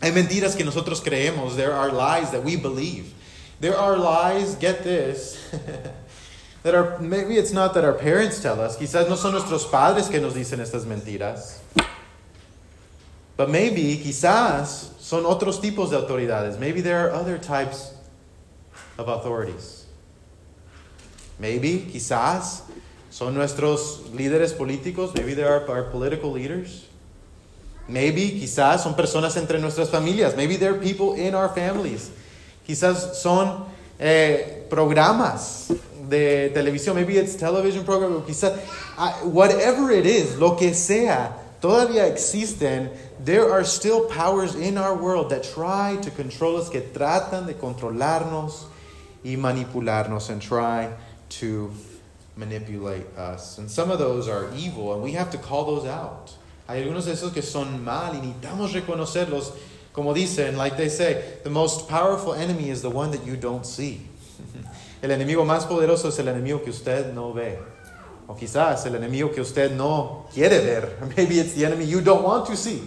Hay 0.00 0.10
mentiras 0.10 0.56
que 0.56 0.64
nosotros 0.64 1.00
creemos. 1.00 1.56
There 1.56 1.72
are 1.72 1.92
lies 1.92 2.30
that 2.30 2.42
we 2.42 2.56
believe. 2.56 3.14
There 3.60 3.76
are 3.76 3.96
lies, 3.96 4.56
get 4.56 4.82
this, 4.82 5.38
that 6.64 6.74
are, 6.74 6.98
maybe 6.98 7.36
it's 7.36 7.52
not 7.52 7.74
that 7.74 7.84
our 7.84 7.92
parents 7.92 8.42
tell 8.42 8.60
us. 8.60 8.76
Quizás 8.76 9.08
no 9.08 9.14
son 9.14 9.32
nuestros 9.32 9.70
padres 9.70 10.08
que 10.08 10.20
nos 10.20 10.34
dicen 10.34 10.58
estas 10.58 10.84
mentiras. 10.84 11.58
But 13.36 13.50
maybe, 13.50 13.98
quizás, 13.98 14.98
son 14.98 15.24
otros 15.24 15.60
tipos 15.60 15.90
de 15.90 15.96
autoridades. 15.96 16.58
Maybe 16.58 16.80
there 16.80 17.06
are 17.06 17.12
other 17.12 17.38
types 17.38 17.94
of 18.98 19.08
authorities. 19.08 19.81
Maybe, 21.42 21.88
quizás, 21.92 22.62
son 23.10 23.34
nuestros 23.34 24.04
líderes 24.14 24.52
políticos. 24.52 25.12
Maybe 25.12 25.34
there 25.34 25.48
are 25.48 25.68
our 25.68 25.90
political 25.90 26.30
leaders. 26.30 26.86
Maybe, 27.88 28.38
quizás, 28.38 28.84
son 28.84 28.94
personas 28.94 29.36
entre 29.36 29.58
nuestras 29.58 29.90
familias. 29.90 30.36
Maybe 30.36 30.56
there 30.56 30.72
are 30.72 30.78
people 30.78 31.14
in 31.14 31.34
our 31.34 31.48
families. 31.48 32.12
Quizás 32.64 33.16
son 33.16 33.64
eh, 33.98 34.68
programas 34.70 35.76
de 36.08 36.52
televisión. 36.54 36.94
Maybe 36.94 37.18
it's 37.18 37.34
television 37.34 37.84
program. 37.84 38.22
Quizás, 38.22 38.56
uh, 38.96 39.28
whatever 39.28 39.90
it 39.90 40.06
is, 40.06 40.38
lo 40.38 40.54
que 40.54 40.72
sea, 40.72 41.32
todavía 41.60 42.06
existen. 42.06 42.88
There 43.18 43.50
are 43.50 43.64
still 43.64 44.04
powers 44.04 44.54
in 44.54 44.78
our 44.78 44.94
world 44.94 45.30
that 45.30 45.42
try 45.42 45.96
to 46.02 46.10
control 46.12 46.56
us, 46.56 46.68
que 46.68 46.82
tratan 46.82 47.46
de 47.46 47.54
controlarnos 47.54 48.66
y 49.24 49.34
manipularnos 49.34 50.30
and 50.30 50.40
try 50.40 50.88
to 51.40 51.70
manipulate 52.36 53.06
us. 53.16 53.58
And 53.58 53.70
some 53.70 53.90
of 53.90 53.98
those 53.98 54.28
are 54.28 54.50
evil, 54.56 54.94
and 54.94 55.02
we 55.02 55.12
have 55.12 55.30
to 55.30 55.38
call 55.38 55.64
those 55.64 55.86
out. 55.86 56.34
Hay 56.68 56.82
algunos 56.82 57.04
de 57.04 57.12
esos 57.12 57.32
que 57.32 57.42
son 57.42 57.84
mal 57.84 58.14
y 58.14 58.20
necesitamos 58.20 58.72
reconocerlos. 58.72 59.52
Como 59.92 60.14
dicen, 60.14 60.56
like 60.56 60.76
they 60.76 60.88
say, 60.88 61.22
the 61.44 61.50
most 61.50 61.88
powerful 61.88 62.32
enemy 62.32 62.70
is 62.70 62.80
the 62.80 62.88
one 62.88 63.10
that 63.10 63.26
you 63.26 63.36
don't 63.36 63.66
see. 63.66 64.00
el 65.02 65.10
enemigo 65.10 65.44
más 65.44 65.66
poderoso 65.66 66.08
es 66.08 66.18
el 66.18 66.26
enemigo 66.28 66.62
que 66.62 66.70
usted 66.70 67.12
no 67.12 67.32
ve. 67.32 67.58
O 68.26 68.34
quizás 68.34 68.86
el 68.86 68.94
enemigo 68.94 69.34
que 69.34 69.42
usted 69.42 69.76
no 69.76 70.26
quiere 70.32 70.60
ver. 70.60 70.96
Maybe 71.16 71.38
it's 71.38 71.52
the 71.52 71.66
enemy 71.66 71.84
you 71.84 72.00
don't 72.00 72.22
want 72.22 72.46
to 72.46 72.56
see. 72.56 72.82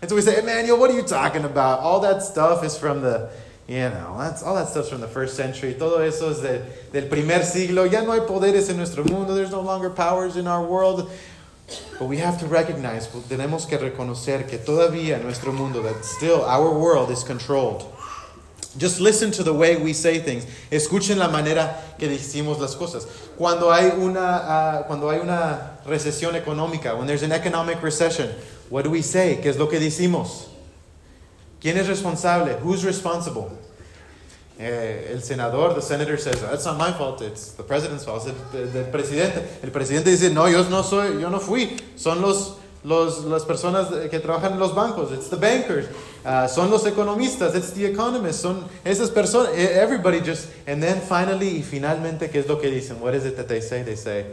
And 0.00 0.08
so 0.08 0.14
we 0.14 0.22
say, 0.22 0.38
Emmanuel, 0.38 0.78
what 0.78 0.90
are 0.90 0.94
you 0.94 1.02
talking 1.02 1.44
about? 1.44 1.80
All 1.80 2.00
that 2.00 2.22
stuff 2.22 2.62
is 2.62 2.76
from 2.76 3.00
the, 3.00 3.30
you 3.66 3.76
know, 3.76 4.16
that's, 4.18 4.42
all 4.42 4.54
that 4.56 4.68
stuff's 4.68 4.90
from 4.90 5.00
the 5.00 5.08
first 5.08 5.36
century. 5.36 5.74
Todo 5.74 5.98
eso 6.02 6.30
es 6.30 6.40
de, 6.40 6.62
del 6.92 7.08
primer 7.08 7.42
siglo. 7.42 7.84
Ya 7.84 8.02
no 8.02 8.12
hay 8.12 8.20
poderes 8.20 8.68
en 8.68 8.76
nuestro 8.76 9.04
mundo. 9.04 9.34
There's 9.34 9.50
no 9.50 9.62
longer 9.62 9.90
powers 9.90 10.36
in 10.36 10.46
our 10.46 10.62
world. 10.62 11.10
But 11.98 12.06
we 12.06 12.18
have 12.18 12.38
to 12.40 12.46
recognize, 12.46 13.06
tenemos 13.06 13.66
que 13.66 13.78
reconocer 13.78 14.46
que 14.46 14.58
todavía 14.58 15.22
nuestro 15.22 15.50
mundo, 15.50 15.82
that 15.82 16.04
still 16.04 16.42
our 16.44 16.78
world 16.78 17.10
is 17.10 17.24
controlled. 17.24 17.90
Just 18.76 19.00
listen 19.00 19.30
to 19.32 19.42
the 19.42 19.54
way 19.54 19.76
we 19.76 19.92
say 19.92 20.18
things. 20.18 20.44
Escuchen 20.70 21.16
la 21.16 21.28
manera 21.28 21.80
que 21.98 22.08
decimos 22.08 22.58
las 22.58 22.74
cosas. 22.74 23.06
Cuando 23.38 23.70
hay 23.70 23.90
una, 23.90 24.20
uh, 24.20 24.82
cuando 24.86 25.08
hay 25.08 25.20
una 25.20 25.78
recesión 25.86 26.34
económica, 26.34 26.98
when 26.98 27.06
there's 27.06 27.22
an 27.22 27.32
economic 27.32 27.82
recession, 27.82 28.28
what 28.68 28.82
do 28.82 28.90
we 28.90 29.00
say? 29.00 29.38
¿Qué 29.40 29.46
es 29.46 29.56
lo 29.56 29.68
que 29.68 29.78
decimos? 29.78 30.48
¿Quién 31.64 31.78
es 31.78 31.86
responsable? 31.86 32.58
Who's 32.62 32.84
responsible? 32.84 33.48
Eh, 34.58 35.08
el 35.10 35.22
senador, 35.22 35.74
the 35.74 35.80
senator 35.80 36.18
says, 36.18 36.42
that's 36.42 36.66
not 36.66 36.76
my 36.76 36.92
fault, 36.92 37.22
it's 37.22 37.52
the 37.52 37.62
president's 37.62 38.04
fault, 38.04 38.26
it's 38.26 38.54
el, 38.54 38.82
el, 38.82 38.90
presidente. 38.90 39.42
El 39.62 39.70
presidente 39.70 40.10
dice, 40.10 40.30
no, 40.30 40.46
yo 40.46 40.62
no 40.68 40.82
soy, 40.82 41.18
yo 41.22 41.30
no 41.30 41.38
fui, 41.38 41.78
son 41.96 42.20
los, 42.20 42.58
los, 42.84 43.24
las 43.24 43.46
personas 43.46 43.88
que 44.10 44.20
trabajan 44.20 44.52
en 44.52 44.58
los 44.58 44.74
bancos, 44.74 45.10
it's 45.10 45.30
the 45.30 45.36
bankers, 45.36 45.86
uh, 46.26 46.46
son 46.46 46.70
los 46.70 46.84
economistas, 46.84 47.54
it's 47.54 47.72
the 47.72 47.86
economists, 47.86 48.42
son 48.42 48.68
esas 48.84 49.08
personas, 49.08 49.56
everybody 49.56 50.20
just, 50.20 50.50
and 50.66 50.82
then 50.82 51.00
finally, 51.00 51.60
y 51.60 51.62
finalmente, 51.62 52.28
¿qué 52.30 52.40
es 52.40 52.46
lo 52.46 52.58
que 52.60 52.70
dicen? 52.70 53.00
What 53.00 53.14
is 53.14 53.24
it 53.24 53.38
that 53.38 53.48
they 53.48 53.62
say? 53.62 53.82
They 53.82 53.96
say, 53.96 54.26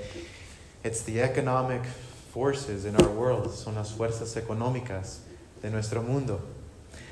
it's 0.84 1.04
the 1.04 1.22
economic 1.22 1.86
forces 2.34 2.84
in 2.84 2.98
our 2.98 3.10
world, 3.10 3.52
son 3.52 3.76
las 3.76 3.94
fuerzas 3.94 4.36
económicas 4.36 5.20
de 5.62 5.70
nuestro 5.70 6.02
mundo. 6.02 6.42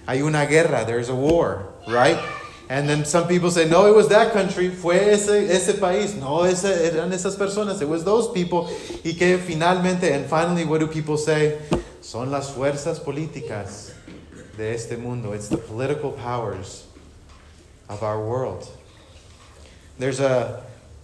Hay 0.10 0.24
una 0.24 0.48
guerra, 0.48 0.86
there's 0.86 1.10
a 1.10 1.16
war, 1.16 1.72
right? 1.88 2.18
And 2.68 2.90
then 2.90 3.06
some 3.06 3.28
people 3.28 3.52
say, 3.52 3.70
no, 3.70 3.86
it 3.86 3.96
was 3.96 4.08
that 4.08 4.34
country, 4.34 4.70
fue 4.70 4.96
ese, 4.96 5.30
ese 5.30 5.74
país, 5.74 6.16
no, 6.16 6.46
ese, 6.46 6.66
eran 6.66 7.12
esas 7.12 7.36
personas, 7.36 7.80
it 7.84 7.88
was 7.88 8.04
those 8.04 8.28
people. 8.32 8.72
Y 9.06 9.14
que 9.14 9.38
finalmente, 9.38 10.12
and 10.12 10.26
finally, 10.26 10.66
what 10.66 10.80
do 10.80 10.88
people 10.88 11.16
say? 11.16 11.60
Son 12.02 12.32
las 12.32 12.50
fuerzas 12.50 13.00
políticas 13.00 13.92
de 14.58 14.74
este 14.74 14.98
mundo. 14.98 15.34
It's 15.34 15.48
the 15.48 15.58
political 15.58 16.14
powers 16.14 16.88
of 17.88 18.02
our 18.02 18.20
world. 18.20 18.68
There's 20.00 20.20
a, 20.20 20.64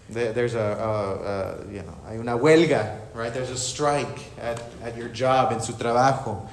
there's 0.09 0.53
a, 0.53 0.59
a, 0.59 1.65
a, 1.65 1.73
you 1.73 1.81
know, 1.81 1.95
hay 2.07 2.17
una 2.17 2.37
huelga, 2.37 2.99
right? 3.13 3.33
There's 3.33 3.49
a 3.49 3.57
strike 3.57 4.19
at, 4.39 4.61
at 4.83 4.95
your 4.95 5.09
job, 5.09 5.51
en 5.51 5.61
su 5.61 5.73
trabajo. 5.73 6.47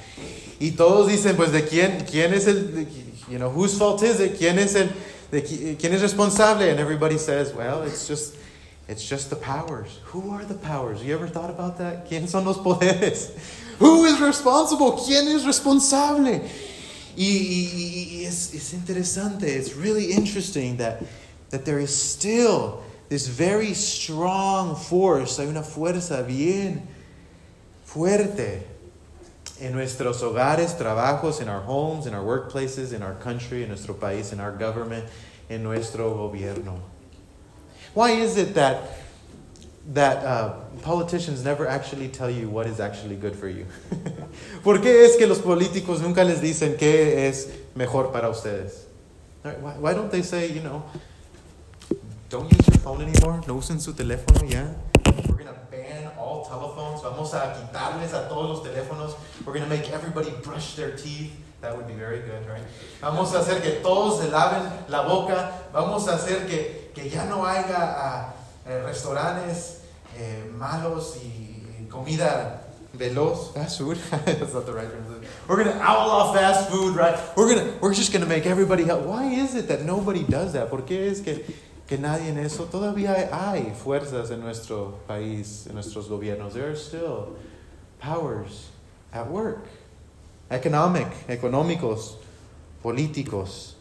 Y 0.59 0.71
todos 0.71 1.09
dicen, 1.09 1.37
pues, 1.37 1.53
¿de 1.53 1.63
quién, 1.63 2.07
quién 2.07 2.33
es 2.33 2.47
el, 2.47 2.87
you 3.29 3.39
know, 3.39 3.51
whose 3.51 3.77
fault 3.77 4.03
is 4.03 4.21
it? 4.21 4.39
¿Quién 4.39 4.59
es 4.59 4.75
el, 4.75 4.89
de, 5.31 5.43
quién 5.43 5.93
es 5.93 6.01
responsable? 6.01 6.71
And 6.71 6.81
everybody 6.81 7.19
says, 7.19 7.53
well, 7.53 7.83
it's 7.83 8.09
just, 8.09 8.37
it's 8.89 9.07
just 9.07 9.29
the 9.29 9.37
powers. 9.37 10.01
Who 10.05 10.31
are 10.31 10.45
the 10.45 10.55
powers? 10.55 11.03
You 11.03 11.15
ever 11.15 11.29
thought 11.29 11.51
about 11.51 11.79
that? 11.79 12.09
¿Quién 12.09 12.29
son 12.29 12.45
los 12.45 12.59
poderes? 12.59 13.33
Who 13.79 14.05
is 14.07 14.21
responsible? 14.21 14.93
¿Quién 14.93 15.27
es 15.29 15.45
responsable? 15.45 16.49
Y, 17.15 17.25
y, 17.25 18.21
y 18.21 18.25
es, 18.25 18.55
es 18.55 18.73
interesante. 18.73 19.43
It's 19.43 19.75
really 19.75 20.13
interesting 20.13 20.79
that, 20.79 21.03
that 21.51 21.67
there 21.67 21.79
is 21.79 21.95
still 21.95 22.83
this 23.13 23.29
very 23.29 23.75
strong 23.75 24.75
force. 24.75 25.39
Hay 25.39 25.47
una 25.47 25.63
fuerza 25.63 26.27
bien 26.27 26.81
fuerte 27.85 28.63
en 29.61 29.73
nuestros 29.75 30.23
hogares, 30.23 30.79
trabajos, 30.79 31.43
in 31.43 31.49
our 31.51 31.61
homes, 31.61 32.07
in 32.07 32.15
our 32.15 32.25
workplaces, 32.25 32.95
in 32.95 33.03
our 33.03 33.13
country, 33.17 33.65
in 33.65 33.69
nuestro 33.69 33.93
país, 33.93 34.33
in 34.33 34.41
our 34.41 34.51
government, 34.51 35.05
en 35.51 35.63
nuestro 35.63 36.15
gobierno. 36.15 36.81
Why 37.93 38.13
is 38.13 38.39
it 38.39 38.55
that 38.55 38.81
that 39.93 40.25
uh, 40.25 40.55
politicians 40.81 41.45
never 41.45 41.69
actually 41.69 42.09
tell 42.09 42.31
you 42.31 42.49
what 42.49 42.67
is 42.67 42.81
actually 42.81 43.17
good 43.17 43.37
for 43.37 43.49
you? 43.49 43.67
¿Por 44.65 44.79
qué 44.79 45.05
es 45.05 45.19
que 45.19 45.27
los 45.27 45.41
políticos 45.41 46.01
nunca 46.01 46.25
les 46.25 46.41
dicen 46.41 46.79
qué 46.79 47.29
es 47.29 47.53
mejor 47.75 48.11
para 48.11 48.31
ustedes? 48.31 48.87
Why, 49.43 49.75
why 49.79 49.93
don't 49.93 50.11
they 50.11 50.23
say, 50.23 50.51
you 50.51 50.63
know, 50.63 50.83
don't 52.33 52.51
use 52.51 52.67
your 52.67 52.79
phone 52.79 53.03
anymore, 53.03 53.43
no 53.47 53.57
usen 53.59 53.79
su 53.79 53.93
teléfono 53.93 54.49
ya? 54.49 54.65
We're 55.29 55.37
going 55.37 55.53
to 55.53 55.61
ban 55.71 56.11
all 56.17 56.43
telephones. 56.47 57.03
Vamos 57.03 57.35
a 57.35 57.53
quitarles 57.53 58.15
a 58.15 58.27
todos 58.27 58.49
los 58.49 58.63
teléfonos. 58.63 59.17
We're 59.45 59.53
going 59.53 59.65
to 59.65 59.69
make 59.69 59.91
everybody 59.91 60.31
brush 60.43 60.75
their 60.75 60.97
teeth. 60.97 61.31
That 61.61 61.77
would 61.77 61.87
be 61.87 61.93
very 61.93 62.21
good, 62.21 62.49
right? 62.49 62.65
Vamos 63.03 63.35
a 63.35 63.41
hacer 63.41 63.61
que 63.61 63.83
todos 63.83 64.21
se 64.21 64.31
laven 64.31 64.89
la 64.89 65.07
boca. 65.07 65.53
Vamos 65.75 66.09
a 66.09 66.15
hacer 66.15 66.47
que, 66.49 66.91
que 66.95 67.11
ya 67.11 67.27
no 67.27 67.45
haya 67.45 68.33
uh, 68.67 68.87
restaurantes 68.87 69.83
eh, 70.17 70.51
malos 70.57 71.19
y 71.23 71.87
comida 71.91 72.63
veloz. 72.95 73.53
Fast 73.53 73.77
food. 73.77 73.99
That's 74.25 74.55
not 74.55 74.65
the 74.65 74.73
right 74.73 74.91
term. 74.91 75.05
We're 75.47 75.63
going 75.63 75.77
to 75.77 75.83
outlaw 75.83 76.33
fast 76.33 76.71
food, 76.71 76.97
right? 76.97 77.15
We're 77.37 77.55
gonna, 77.55 77.75
we're 77.83 77.93
just 77.93 78.11
going 78.11 78.23
to 78.23 78.29
make 78.29 78.47
everybody 78.47 78.85
help. 78.85 79.03
Why 79.05 79.27
is 79.27 79.55
it 79.55 79.69
that 79.69 79.85
nobody 79.85 80.23
does 80.23 80.55
that? 80.55 80.71
¿Por 80.71 80.81
qué 80.83 81.11
es 81.11 81.21
que 81.21 81.45
que 81.87 81.99
nadie 81.99 82.31
en 82.31 82.39
eso. 82.39 82.65
Todavía 82.65 83.29
hay 83.33 83.75
fuerzas 83.75 84.31
en 84.31 84.41
nuestro 84.41 85.01
país, 85.07 85.67
en 85.67 85.75
nuestros 85.75 86.09
gobiernos. 86.09 86.53
There 86.53 86.67
are 86.67 86.77
still 86.77 87.37
powers 88.01 88.71
at 89.13 89.29
work. 89.29 89.65
Economic, 90.51 91.09
económicos, 91.29 92.19
políticos 92.83 93.77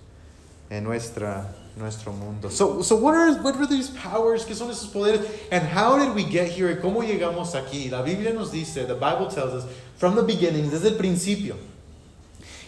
en 0.69 0.83
nuestra, 0.85 1.53
nuestro 1.75 2.13
mundo. 2.13 2.49
So, 2.49 2.81
so 2.81 2.95
what, 2.95 3.13
are, 3.13 3.33
what 3.41 3.55
are 3.55 3.67
these 3.67 3.89
powers? 3.89 4.45
¿Qué 4.45 4.55
son 4.55 4.69
esos 4.69 4.87
poderes? 4.87 5.25
And 5.51 5.63
how 5.63 5.97
did 5.97 6.15
we 6.15 6.23
get 6.23 6.49
here? 6.49 6.73
¿Cómo 6.77 7.03
llegamos 7.03 7.55
aquí? 7.55 7.89
La 7.89 8.01
Biblia 8.01 8.33
nos 8.33 8.51
dice, 8.51 8.85
the 8.87 8.95
Bible 8.95 9.27
tells 9.29 9.53
us, 9.53 9.65
from 9.97 10.15
the 10.15 10.23
beginning, 10.23 10.69
desde 10.69 10.89
el 10.89 10.95
principio, 10.95 11.57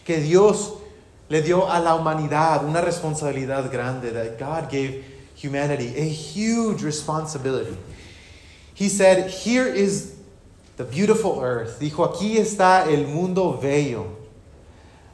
que 0.04 0.20
Dios 0.20 0.74
le 1.30 1.42
dio 1.42 1.66
a 1.66 1.80
la 1.80 1.96
humanidad 1.96 2.66
una 2.66 2.82
responsabilidad 2.82 3.72
grande, 3.72 4.12
that 4.12 4.38
God 4.38 4.70
gave 4.70 5.13
humanity 5.44 5.94
a 5.98 6.08
huge 6.08 6.82
responsibility. 6.82 7.76
He 8.74 8.88
said, 8.88 9.30
Here 9.30 9.68
is 9.68 10.16
the 10.78 10.86
beautiful 10.86 11.42
earth. 11.42 11.80
Dijo, 11.80 12.08
aquí 12.08 12.38
está 12.38 12.88
el 12.88 13.08
mundo 13.08 13.60
bello. 13.62 14.16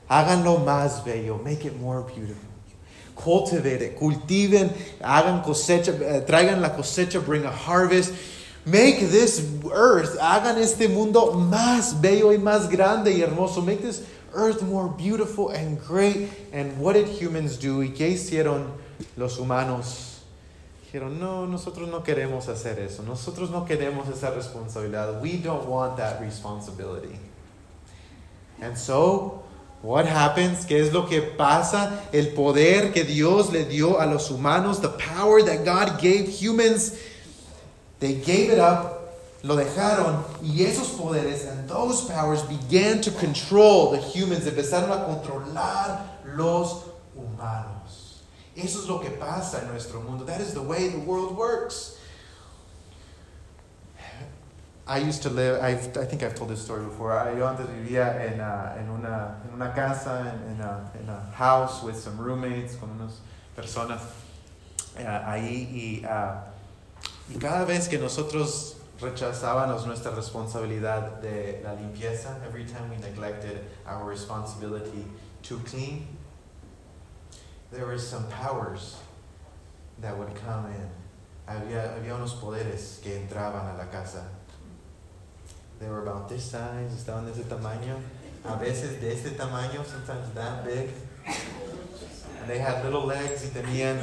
Háganlo 0.09 0.63
más 0.63 1.03
bello. 1.03 1.39
Make 1.43 1.65
it 1.65 1.79
more 1.79 2.03
beautiful. 2.03 2.47
Cultivate 3.15 3.81
it. 3.81 3.99
Cultiven, 3.99 4.69
hagan 5.01 5.43
cosecha, 5.43 5.99
eh, 5.99 6.25
traigan 6.25 6.61
la 6.61 6.69
cosecha, 6.69 7.23
bring 7.25 7.43
a 7.43 7.51
harvest. 7.51 8.13
Make 8.65 8.99
this 8.99 9.39
earth, 9.71 10.19
hagan 10.19 10.57
este 10.57 10.89
mundo 10.89 11.31
más 11.33 11.99
bello 11.99 12.29
y 12.29 12.37
más 12.37 12.69
grande 12.69 13.07
y 13.07 13.21
hermoso. 13.21 13.65
Make 13.65 13.81
this 13.81 14.05
earth 14.33 14.61
more 14.61 14.87
beautiful 14.89 15.49
and 15.49 15.79
great. 15.81 16.29
And 16.53 16.77
what 16.79 16.93
did 16.93 17.07
humans 17.07 17.57
do? 17.57 17.79
¿Y 17.79 17.89
qué 17.89 18.11
hicieron 18.11 18.67
los 19.17 19.37
humanos? 19.37 20.08
Dijeron, 20.91 21.19
no, 21.19 21.45
nosotros 21.45 21.87
no 21.87 22.01
queremos 22.01 22.47
hacer 22.47 22.79
eso. 22.79 23.03
Nosotros 23.03 23.51
no 23.51 23.63
queremos 23.63 24.09
esa 24.09 24.31
responsabilidad. 24.31 25.21
We 25.21 25.37
don't 25.37 25.67
want 25.67 25.97
that 25.97 26.19
responsibility. 26.19 27.15
And 28.59 28.75
so, 28.75 29.43
what 29.83 30.07
happens? 30.07 30.65
¿Qué 30.65 30.79
es 30.79 30.91
lo 30.91 31.05
que 31.05 31.21
pasa? 31.21 32.01
El 32.11 32.33
poder 32.33 32.91
que 32.91 33.03
Dios 33.03 33.51
le 33.51 33.65
dio 33.65 33.99
a 33.99 34.07
los 34.07 34.31
humanos, 34.31 34.81
the 34.81 34.89
power 34.89 35.43
that 35.43 35.63
God 35.63 36.01
gave 36.01 36.27
humans, 36.27 36.97
they 37.99 38.15
gave 38.15 38.49
it 38.49 38.57
up, 38.57 39.13
lo 39.43 39.55
dejaron, 39.57 40.23
y 40.41 40.63
esos 40.63 40.87
poderes 40.97 41.45
and 41.45 41.69
those 41.69 42.09
powers 42.09 42.41
began 42.41 42.99
to 42.99 43.11
control 43.11 43.91
the 43.91 43.99
humans, 43.99 44.47
empezaron 44.47 44.91
a 44.91 45.05
controlar 45.05 46.19
los 46.35 46.83
humanos. 47.15 47.78
Eso 48.63 48.79
es 48.79 48.87
lo 48.87 48.99
que 48.99 49.09
pasa 49.09 49.61
en 49.61 49.67
nuestro 49.67 50.01
mundo. 50.01 50.25
That 50.25 50.41
is 50.41 50.53
the 50.53 50.61
way 50.61 50.89
the 50.89 50.99
world 50.99 51.37
works. 51.37 51.97
I 54.85 54.97
used 54.97 55.21
to 55.21 55.29
live, 55.29 55.61
I've, 55.61 55.95
I 55.97 56.05
think 56.05 56.23
I've 56.23 56.33
told 56.33 56.49
this 56.49 56.61
story 56.61 56.83
before. 56.83 57.13
Yo 57.37 57.45
antes 57.45 57.67
vivía 57.67 58.25
en, 58.25 58.39
uh, 58.41 58.75
en, 58.75 58.89
una, 58.89 59.35
en 59.45 59.53
una 59.53 59.71
casa, 59.71 60.33
en, 60.33 60.55
in, 60.55 60.61
a, 60.61 60.91
in 60.99 61.07
a 61.07 61.31
house 61.35 61.83
with 61.83 61.95
some 61.95 62.17
roommates, 62.17 62.75
con 62.75 62.89
unas 62.99 63.19
personas 63.55 64.01
uh, 64.97 65.29
ahí. 65.29 65.69
Y, 65.71 66.05
uh, 66.05 66.41
y 67.31 67.37
cada 67.37 67.65
vez 67.65 67.87
que 67.87 67.99
nosotros 67.99 68.77
rechazábamos 68.99 69.85
nuestra 69.85 70.11
responsabilidad 70.11 71.21
de 71.21 71.61
la 71.63 71.73
limpieza, 71.75 72.35
every 72.47 72.65
time 72.65 72.89
we 72.89 72.97
neglected 72.97 73.61
our 73.85 74.03
responsibility 74.05 75.05
to 75.43 75.59
clean, 75.59 76.07
there 77.71 77.85
were 77.85 77.97
some 77.97 78.27
powers 78.29 78.97
that 79.99 80.17
would 80.17 80.33
come 80.35 80.65
in. 80.67 80.89
Había, 81.47 81.95
había 81.95 82.15
unos 82.15 82.35
poderes 82.35 83.01
que 83.01 83.15
entraban 83.15 83.73
a 83.73 83.77
la 83.77 83.85
casa. 83.85 84.23
They 85.79 85.87
were 85.87 86.01
about 86.01 86.29
this 86.29 86.43
size, 86.43 86.91
estaban 86.93 87.25
de 87.25 87.31
ese 87.31 87.47
tamaño. 87.47 87.99
A 88.45 88.57
veces 88.57 88.99
de 88.99 89.11
este 89.11 89.37
tamaño, 89.37 89.85
sometimes 89.85 90.33
that 90.33 90.65
big. 90.65 90.89
And 92.41 92.49
they 92.49 92.59
had 92.59 92.83
little 92.83 93.05
legs 93.05 93.43
y 93.43 93.49
tenían 93.49 93.97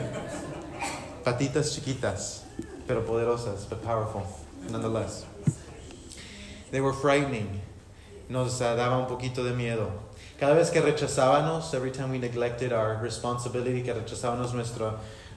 patitas 1.24 1.74
chiquitas, 1.74 2.42
pero 2.86 3.02
poderosas, 3.02 3.68
but 3.68 3.82
powerful, 3.82 4.26
nonetheless. 4.70 5.24
They 6.70 6.80
were 6.80 6.92
frightening. 6.92 7.60
Nos 8.28 8.60
uh, 8.60 8.76
daba 8.76 8.98
un 8.98 9.06
poquito 9.06 9.44
de 9.44 9.54
miedo. 9.54 9.90
Cada 10.38 10.54
vez 10.54 10.70
que 10.70 10.82
rechazábamos, 10.82 11.72
every 11.72 11.90
time 11.90 12.10
we 12.10 12.18
neglected 12.18 12.70
our 12.70 12.98
responsibility, 13.02 13.82
que 13.82 13.94
rechazábamos 13.94 14.52
nuestra 14.52 14.92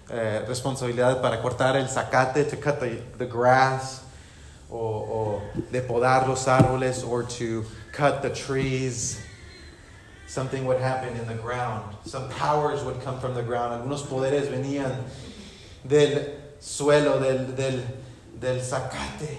eh, 0.09 0.43
responsabilidad 0.45 1.21
para 1.21 1.41
cortar 1.41 1.77
el 1.77 1.87
zacate, 1.87 2.49
to 2.49 2.57
cut 2.57 2.81
the, 2.81 3.01
the 3.17 3.25
grass, 3.25 4.03
o, 4.69 4.77
o 4.77 5.41
de 5.71 5.79
podar 5.79 6.27
los 6.27 6.45
árboles, 6.47 7.07
or 7.07 7.23
to 7.23 7.63
cut 7.93 8.21
the 8.21 8.29
trees, 8.29 9.21
something 10.27 10.65
would 10.65 10.81
happen 10.81 11.15
in 11.15 11.25
the 11.27 11.41
ground. 11.41 11.95
Some 12.05 12.27
powers 12.31 12.83
would 12.83 13.01
come 13.01 13.21
from 13.21 13.35
the 13.35 13.43
ground. 13.43 13.81
Algunos 13.81 14.05
poderes 14.05 14.49
venían 14.49 15.01
del 15.87 16.57
suelo, 16.59 17.21
del, 17.21 17.55
del, 17.55 17.83
del 18.38 18.59
zacate. 18.59 19.38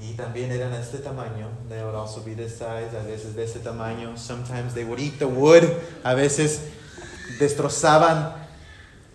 Y 0.00 0.12
también 0.12 0.52
eran 0.52 0.74
este 0.74 0.98
tamaño. 0.98 1.48
They 1.68 1.82
would 1.82 1.94
also 1.94 2.20
be 2.20 2.34
this 2.34 2.52
size, 2.58 2.94
a 2.94 3.02
veces 3.02 3.34
de 3.34 3.44
este 3.44 3.60
tamaño. 3.60 4.18
Sometimes 4.18 4.74
they 4.74 4.84
would 4.84 5.00
eat 5.00 5.18
the 5.18 5.26
wood. 5.26 5.64
A 6.04 6.14
veces 6.14 6.60
destrozaban 7.38 8.34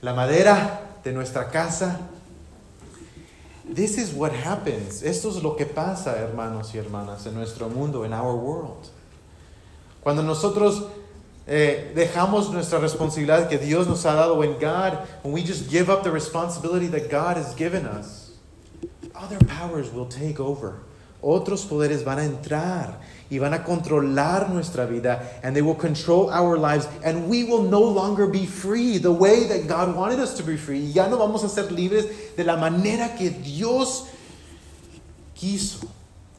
la 0.02 0.14
madera 0.14 0.82
de 1.04 1.14
nuestra 1.14 1.50
casa. 1.52 2.00
This 3.64 3.98
is 3.98 4.14
what 4.14 4.34
happens. 4.34 5.04
Esto 5.04 5.30
es 5.30 5.42
lo 5.42 5.56
que 5.56 5.66
pasa, 5.66 6.18
hermanos 6.18 6.74
y 6.74 6.80
hermanas, 6.80 7.26
en 7.26 7.36
nuestro 7.36 7.70
mundo, 7.70 8.04
in 8.04 8.12
our 8.12 8.36
world. 8.36 8.90
Cuando 10.04 10.24
nosotros 10.24 10.84
eh, 11.48 11.94
dejamos 11.96 12.52
nuestra 12.52 12.80
responsabilidad 12.80 13.48
que 13.48 13.58
Dios 13.58 13.88
nos 13.88 14.06
ha 14.06 14.14
dado, 14.16 14.36
when 14.36 14.60
God, 14.60 14.98
when 15.24 15.32
we 15.34 15.44
just 15.44 15.70
give 15.70 15.90
up 15.90 16.04
the 16.04 16.12
responsibility 16.12 16.88
that 16.88 17.10
God 17.10 17.38
has 17.38 17.54
given 17.56 17.86
us, 17.86 18.21
other 19.22 19.40
powers 19.46 19.92
will 19.92 20.08
take 20.08 20.40
over. 20.40 20.80
Otros 21.22 21.66
poderes 21.66 22.04
van 22.04 22.18
a 22.18 22.26
entrar 22.26 23.00
y 23.30 23.38
van 23.38 23.54
a 23.54 23.64
controlar 23.64 24.50
nuestra 24.50 24.88
vida 24.88 25.40
and 25.44 25.56
they 25.56 25.62
will 25.62 25.76
control 25.76 26.32
our 26.32 26.58
lives 26.58 26.88
and 27.04 27.30
we 27.30 27.44
will 27.44 27.62
no 27.62 27.82
longer 27.82 28.26
be 28.26 28.48
free 28.48 28.98
the 28.98 29.12
way 29.12 29.46
that 29.46 29.68
God 29.68 29.96
wanted 29.96 30.20
us 30.20 30.34
to 30.38 30.44
be 30.44 30.58
free. 30.58 30.80
Ya 30.80 31.08
no 31.08 31.18
vamos 31.18 31.44
a 31.44 31.50
ser 31.50 31.72
libres 31.72 32.36
de 32.36 32.44
la 32.44 32.58
manera 32.58 33.16
que 33.16 33.30
Dios 33.30 34.08
quiso 35.36 35.88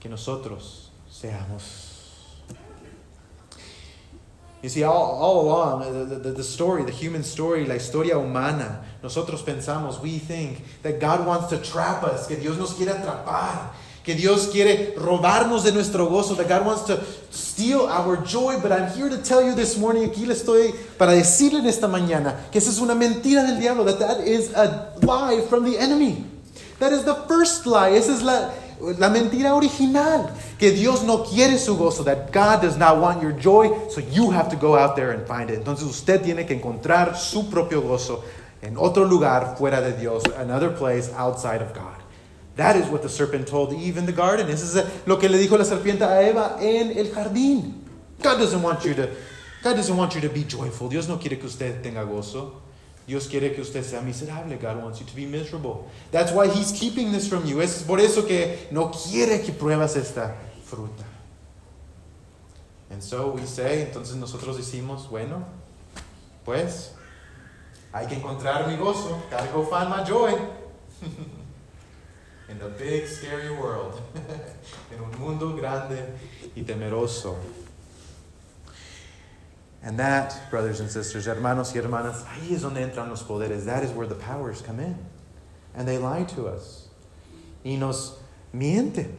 que 0.01 0.09
nosotros 0.09 0.91
seamos. 1.09 1.82
You 4.63 4.69
see, 4.69 4.85
all, 4.85 4.95
all 4.95 5.41
along, 5.41 6.09
the, 6.09 6.17
the, 6.17 6.31
the, 6.31 6.45
story, 6.45 6.85
the 6.85 6.93
human 6.93 7.25
story, 7.25 7.67
la 7.67 7.75
historia 7.75 8.17
humana, 8.17 8.85
nosotros 9.03 9.43
pensamos, 9.43 10.01
we 10.01 10.19
think 10.19 10.63
that 10.83 11.01
God 11.01 11.27
wants 11.27 11.49
to 11.49 11.59
trap 11.59 12.05
us, 12.05 12.29
que 12.29 12.37
Dios 12.37 12.57
nos 12.57 12.75
quiere 12.75 12.93
atrapar, 12.93 13.73
que 14.05 14.15
Dios 14.15 14.53
quiere 14.53 14.95
robarnos 14.97 15.65
de 15.65 15.73
nuestro 15.73 16.09
gozo, 16.09 16.37
that 16.37 16.49
God 16.49 16.65
wants 16.65 16.83
to 16.85 17.03
steal 17.31 17.89
our 17.89 18.19
joy. 18.25 18.61
But 18.61 18.71
I'm 18.71 18.89
here 18.93 19.09
to 19.09 19.19
tell 19.19 19.43
you 19.43 19.53
this 19.57 19.77
morning, 19.77 20.09
aquí 20.09 20.27
le 20.27 20.35
estoy 20.35 20.73
para 20.97 21.11
decirle 21.11 21.59
en 21.59 21.67
esta 21.67 21.89
mañana, 21.89 22.49
que 22.53 22.59
esa 22.59 22.71
es 22.71 22.79
una 22.79 22.95
mentira 22.95 23.45
del 23.45 23.59
diablo, 23.59 23.85
that 23.85 23.99
that 23.99 24.21
is 24.21 24.53
a 24.55 24.93
lie 25.03 25.41
from 25.49 25.65
the 25.65 25.77
enemy. 25.77 26.25
That 26.79 26.93
is 26.93 27.05
the 27.05 27.15
first 27.27 27.67
lie. 27.67 27.91
Esa 27.91 28.13
es 28.13 28.23
la, 28.23 28.51
la 28.99 29.09
mentira 29.09 29.55
original, 29.55 30.31
que 30.59 30.73
Dios 30.73 31.03
no 31.05 31.23
quiere 31.25 31.59
su 31.59 31.77
gozo, 31.77 32.05
that 32.05 32.33
God 32.33 32.63
does 32.63 32.77
not 32.77 32.99
want 32.99 33.23
your 33.23 33.33
joy, 33.33 33.71
so 33.89 34.01
you 34.01 34.31
have 34.31 34.49
to 34.51 34.57
go 34.57 34.77
out 34.77 34.97
there 34.97 35.13
and 35.13 35.27
find 35.27 35.51
it. 35.51 35.59
Entonces 35.59 35.87
usted 35.87 36.23
tiene 36.23 36.47
que 36.47 36.55
encontrar 36.55 37.17
su 37.17 37.49
propio 37.49 37.81
gozo 37.83 38.25
en 38.63 38.77
otro 38.77 39.05
lugar 39.05 39.57
fuera 39.57 39.81
de 39.81 39.93
Dios, 39.93 40.23
another 40.37 40.71
place 40.71 41.11
outside 41.17 41.63
of 41.63 41.73
God. 41.75 42.03
That 42.57 42.77
is 42.77 42.87
what 42.89 43.03
the 43.03 43.09
serpent 43.09 43.49
told 43.49 43.73
Eve 43.73 43.99
in 43.99 44.07
the 44.07 44.13
garden. 44.13 44.49
Eso 44.49 44.79
es 44.79 44.85
lo 45.07 45.19
que 45.19 45.29
le 45.29 45.39
dijo 45.39 45.57
la 45.57 45.65
serpiente 45.65 46.03
a 46.03 46.23
Eva 46.23 46.59
en 46.61 46.97
el 46.97 47.07
jardín. 47.07 47.83
God 48.23 48.39
doesn't 48.39 48.63
want 48.63 48.85
you 48.85 48.95
to 48.95 49.09
God 49.63 49.77
doesn't 49.77 49.97
want 49.97 50.15
you 50.15 50.21
to 50.21 50.29
be 50.29 50.45
joyful. 50.45 50.89
Dios 50.89 51.09
no 51.09 51.19
quiere 51.19 51.39
que 51.39 51.47
usted 51.47 51.83
tenga 51.83 52.03
gozo. 52.05 52.62
Dios 53.13 53.29
quiere 53.29 53.53
que 53.53 53.61
usted 53.61 53.85
sea 53.85 54.01
miserable. 54.01 54.57
God 54.57 54.83
wants 54.83 54.99
you 54.99 55.05
to 55.05 55.15
be 55.15 55.27
miserable. 55.27 55.87
That's 56.11 56.33
why 56.33 56.49
He's 56.49 56.73
keeping 56.73 57.13
this 57.13 57.29
from 57.29 57.45
you. 57.45 57.61
Es 57.61 57.83
por 57.83 58.01
eso 58.01 58.23
que 58.23 58.69
no 58.71 58.91
quiere 58.91 59.43
que 59.43 59.53
pruebas 59.53 59.97
esta 59.97 60.35
fruta. 60.65 61.05
And 62.91 63.03
so 63.03 63.33
we 63.33 63.45
say, 63.45 63.83
entonces 63.83 64.17
nosotros 64.17 64.57
decimos, 64.57 65.11
bueno, 65.11 65.45
pues 66.43 66.95
hay 67.93 68.07
que 68.07 68.15
encontrar 68.15 68.67
mi 68.67 68.77
gozo. 68.77 69.21
Gotta 69.31 69.53
go 69.53 69.67
find 69.67 69.91
my 69.91 70.03
joy. 70.03 70.33
In 72.49 72.59
the 72.59 72.71
big 72.79 73.07
scary 73.07 73.51
world. 73.51 74.01
en 74.91 75.03
un 75.03 75.21
mundo 75.21 75.55
grande 75.55 76.15
y 76.57 76.63
temeroso. 76.63 77.37
And 79.85 79.99
that, 79.99 80.49
brothers 80.49 80.79
and 80.81 80.89
sisters, 80.89 81.27
hermanos 81.27 81.75
y 81.75 81.81
hermanas, 81.81 82.25
ahí 82.25 82.53
es 82.53 82.63
donde 82.63 82.81
entran 82.81 83.09
los 83.09 83.23
poderes. 83.25 83.65
That 83.65 83.83
is 83.83 83.91
where 83.91 84.07
the 84.07 84.15
powers 84.15 84.63
come 84.63 84.79
in. 84.79 84.97
And 85.75 85.89
they 85.89 85.99
lie 85.99 86.25
to 86.37 86.47
us. 86.47 86.89
Y 87.65 87.77
nos 87.77 88.17
mienten. 88.55 89.13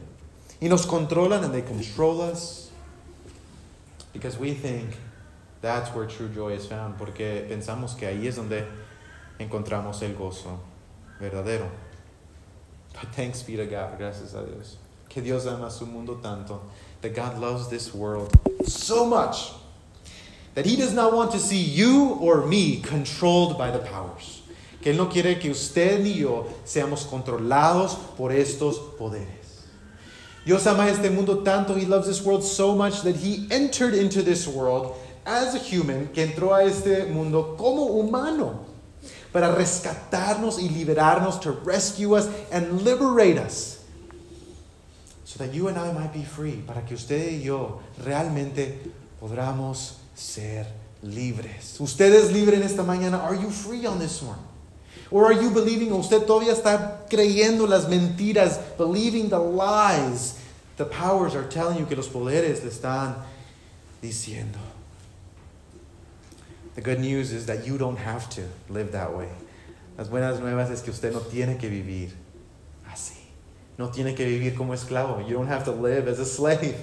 Y 0.62 0.68
nos 0.68 0.86
controlan 0.86 1.44
and 1.44 1.52
they 1.52 1.60
control 1.60 2.22
us. 2.22 2.70
Because 4.14 4.38
we 4.38 4.54
think 4.54 4.96
that's 5.60 5.94
where 5.94 6.06
true 6.06 6.28
joy 6.28 6.52
is 6.52 6.64
found. 6.64 6.96
Porque 6.96 7.46
pensamos 7.46 7.98
que 7.98 8.08
ahí 8.08 8.26
es 8.26 8.36
donde 8.36 8.64
encontramos 9.38 10.00
el 10.02 10.14
gozo 10.14 10.60
verdadero. 11.20 11.68
But 12.94 13.12
thanks 13.12 13.42
be 13.42 13.56
to 13.56 13.66
God, 13.66 13.98
gracias 13.98 14.34
a 14.34 14.46
Dios. 14.46 14.78
Que 15.10 15.20
Dios 15.20 15.46
ama 15.46 15.70
su 15.70 15.84
mundo 15.84 16.20
tanto. 16.22 16.62
That 17.02 17.14
God 17.14 17.38
loves 17.38 17.68
this 17.68 17.92
world 17.92 18.32
so 18.64 19.04
much 19.04 19.50
that 20.54 20.66
he 20.66 20.76
does 20.76 20.92
not 20.92 21.12
want 21.12 21.32
to 21.32 21.38
see 21.38 21.62
you 21.62 22.16
or 22.20 22.46
me 22.46 22.80
controlled 22.80 23.58
by 23.58 23.70
the 23.70 23.80
powers. 23.80 24.42
que 24.84 24.92
Él 24.92 24.98
no 24.98 25.08
quiere 25.08 25.38
que 25.38 25.50
usted 25.50 25.98
ni 26.02 26.12
yo 26.12 26.46
seamos 26.66 27.06
controlados 27.06 27.96
por 28.18 28.32
estos 28.32 28.78
poderes. 28.98 29.64
Dios 30.44 30.66
ama 30.66 30.90
este 30.90 31.10
mundo 31.10 31.38
tanto, 31.42 31.74
He 31.74 31.86
loves 31.86 32.06
this 32.06 32.20
world 32.20 32.44
so 32.44 32.76
much 32.76 33.00
that 33.00 33.16
He 33.16 33.48
entered 33.50 33.94
into 33.94 34.20
this 34.20 34.46
world 34.46 34.94
as 35.24 35.54
a 35.54 35.58
human, 35.58 36.08
que 36.08 36.22
entró 36.22 36.52
a 36.52 36.64
este 36.64 37.10
mundo 37.10 37.56
como 37.56 37.98
humano, 37.98 38.66
para 39.32 39.54
rescatarnos 39.54 40.58
y 40.58 40.68
liberarnos, 40.68 41.40
to 41.40 41.52
rescue 41.52 42.14
us 42.14 42.28
and 42.52 42.82
liberate 42.82 43.38
us, 43.38 43.82
so 45.24 45.42
that 45.42 45.54
you 45.54 45.68
and 45.68 45.78
I 45.78 45.92
might 45.92 46.12
be 46.12 46.24
free, 46.24 46.62
para 46.66 46.82
que 46.82 46.94
usted 46.94 47.40
y 47.40 47.42
yo 47.42 47.80
realmente 48.04 48.80
podamos 49.18 49.94
ser 50.14 50.66
libres. 51.02 51.78
Usted 51.80 52.14
es 52.14 52.32
libre 52.32 52.56
en 52.56 52.62
esta 52.62 52.82
mañana. 52.82 53.22
Are 53.22 53.36
you 53.36 53.50
free 53.50 53.86
on 53.86 53.98
this 53.98 54.22
one? 54.22 54.38
Or 55.10 55.26
are 55.26 55.34
you 55.34 55.50
believing, 55.50 55.92
usted 55.92 56.26
todavía 56.26 56.52
está 56.52 57.06
creyendo 57.08 57.68
las 57.68 57.88
mentiras, 57.88 58.58
believing 58.76 59.28
the 59.28 59.38
lies 59.38 60.38
the 60.76 60.84
powers 60.84 61.34
are 61.34 61.44
telling 61.44 61.78
you 61.78 61.86
que 61.86 61.96
los 61.96 62.08
poderes 62.08 62.62
le 62.64 62.70
están 62.70 63.14
diciendo. 64.02 64.58
The 66.74 66.80
good 66.80 66.98
news 66.98 67.32
is 67.32 67.46
that 67.46 67.64
you 67.64 67.78
don't 67.78 67.98
have 67.98 68.28
to 68.30 68.42
live 68.68 68.92
that 68.92 69.16
way. 69.16 69.28
Las 69.96 70.08
buenas 70.08 70.40
nuevas 70.40 70.70
es 70.70 70.82
que 70.82 70.90
usted 70.90 71.12
no 71.12 71.20
tiene 71.20 71.56
que 71.56 71.68
vivir 71.68 72.10
así. 72.90 73.14
No 73.78 73.90
tiene 73.90 74.14
que 74.14 74.24
vivir 74.24 74.56
como 74.56 74.72
esclavo. 74.72 75.20
You 75.28 75.34
don't 75.34 75.48
have 75.48 75.64
to 75.64 75.72
live 75.72 76.08
as 76.08 76.18
a 76.18 76.24
slave. 76.24 76.74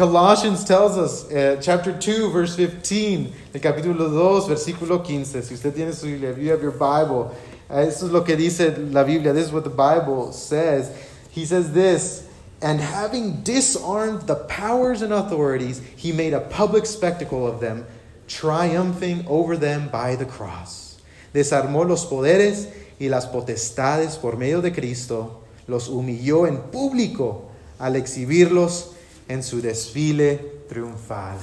Colossians 0.00 0.64
tells 0.64 0.96
us, 0.96 1.30
uh, 1.30 1.60
chapter 1.60 1.92
2, 1.92 2.30
verse 2.30 2.56
15, 2.56 3.34
el 3.52 3.60
capítulo 3.60 4.08
2, 4.10 4.48
versículo 4.48 5.04
15. 5.04 5.42
Si 5.42 5.52
usted 5.52 5.74
tiene 5.74 5.92
su 5.92 6.06
Biblia, 6.06 6.30
if 6.30 6.38
you 6.38 6.50
have 6.50 6.62
your 6.62 6.70
Bible, 6.70 7.36
uh, 7.68 7.80
eso 7.80 8.06
es 8.06 8.10
lo 8.10 8.22
que 8.22 8.34
dice 8.34 8.78
la 8.78 9.04
Biblia. 9.04 9.34
This 9.34 9.48
is 9.48 9.52
what 9.52 9.64
the 9.64 9.68
Bible 9.68 10.32
says. 10.32 10.90
He 11.30 11.44
says 11.44 11.74
this, 11.74 12.26
and 12.62 12.80
having 12.80 13.42
disarmed 13.42 14.22
the 14.22 14.36
powers 14.36 15.02
and 15.02 15.12
authorities, 15.12 15.82
he 15.96 16.12
made 16.12 16.32
a 16.32 16.40
public 16.40 16.86
spectacle 16.86 17.46
of 17.46 17.60
them, 17.60 17.84
triumphing 18.26 19.26
over 19.28 19.54
them 19.54 19.90
by 19.90 20.16
the 20.16 20.24
cross. 20.24 20.98
Desarmó 21.34 21.86
los 21.86 22.06
poderes 22.06 22.72
y 22.98 23.08
las 23.08 23.26
potestades 23.26 24.18
por 24.18 24.38
medio 24.38 24.62
de 24.62 24.72
Cristo, 24.72 25.44
los 25.68 25.90
humilló 25.90 26.48
en 26.48 26.56
público 26.70 27.50
al 27.78 27.96
exhibirlos 27.96 28.94
en 29.30 29.44
su 29.44 29.62
desfile 29.62 30.64
triunfal. 30.68 31.38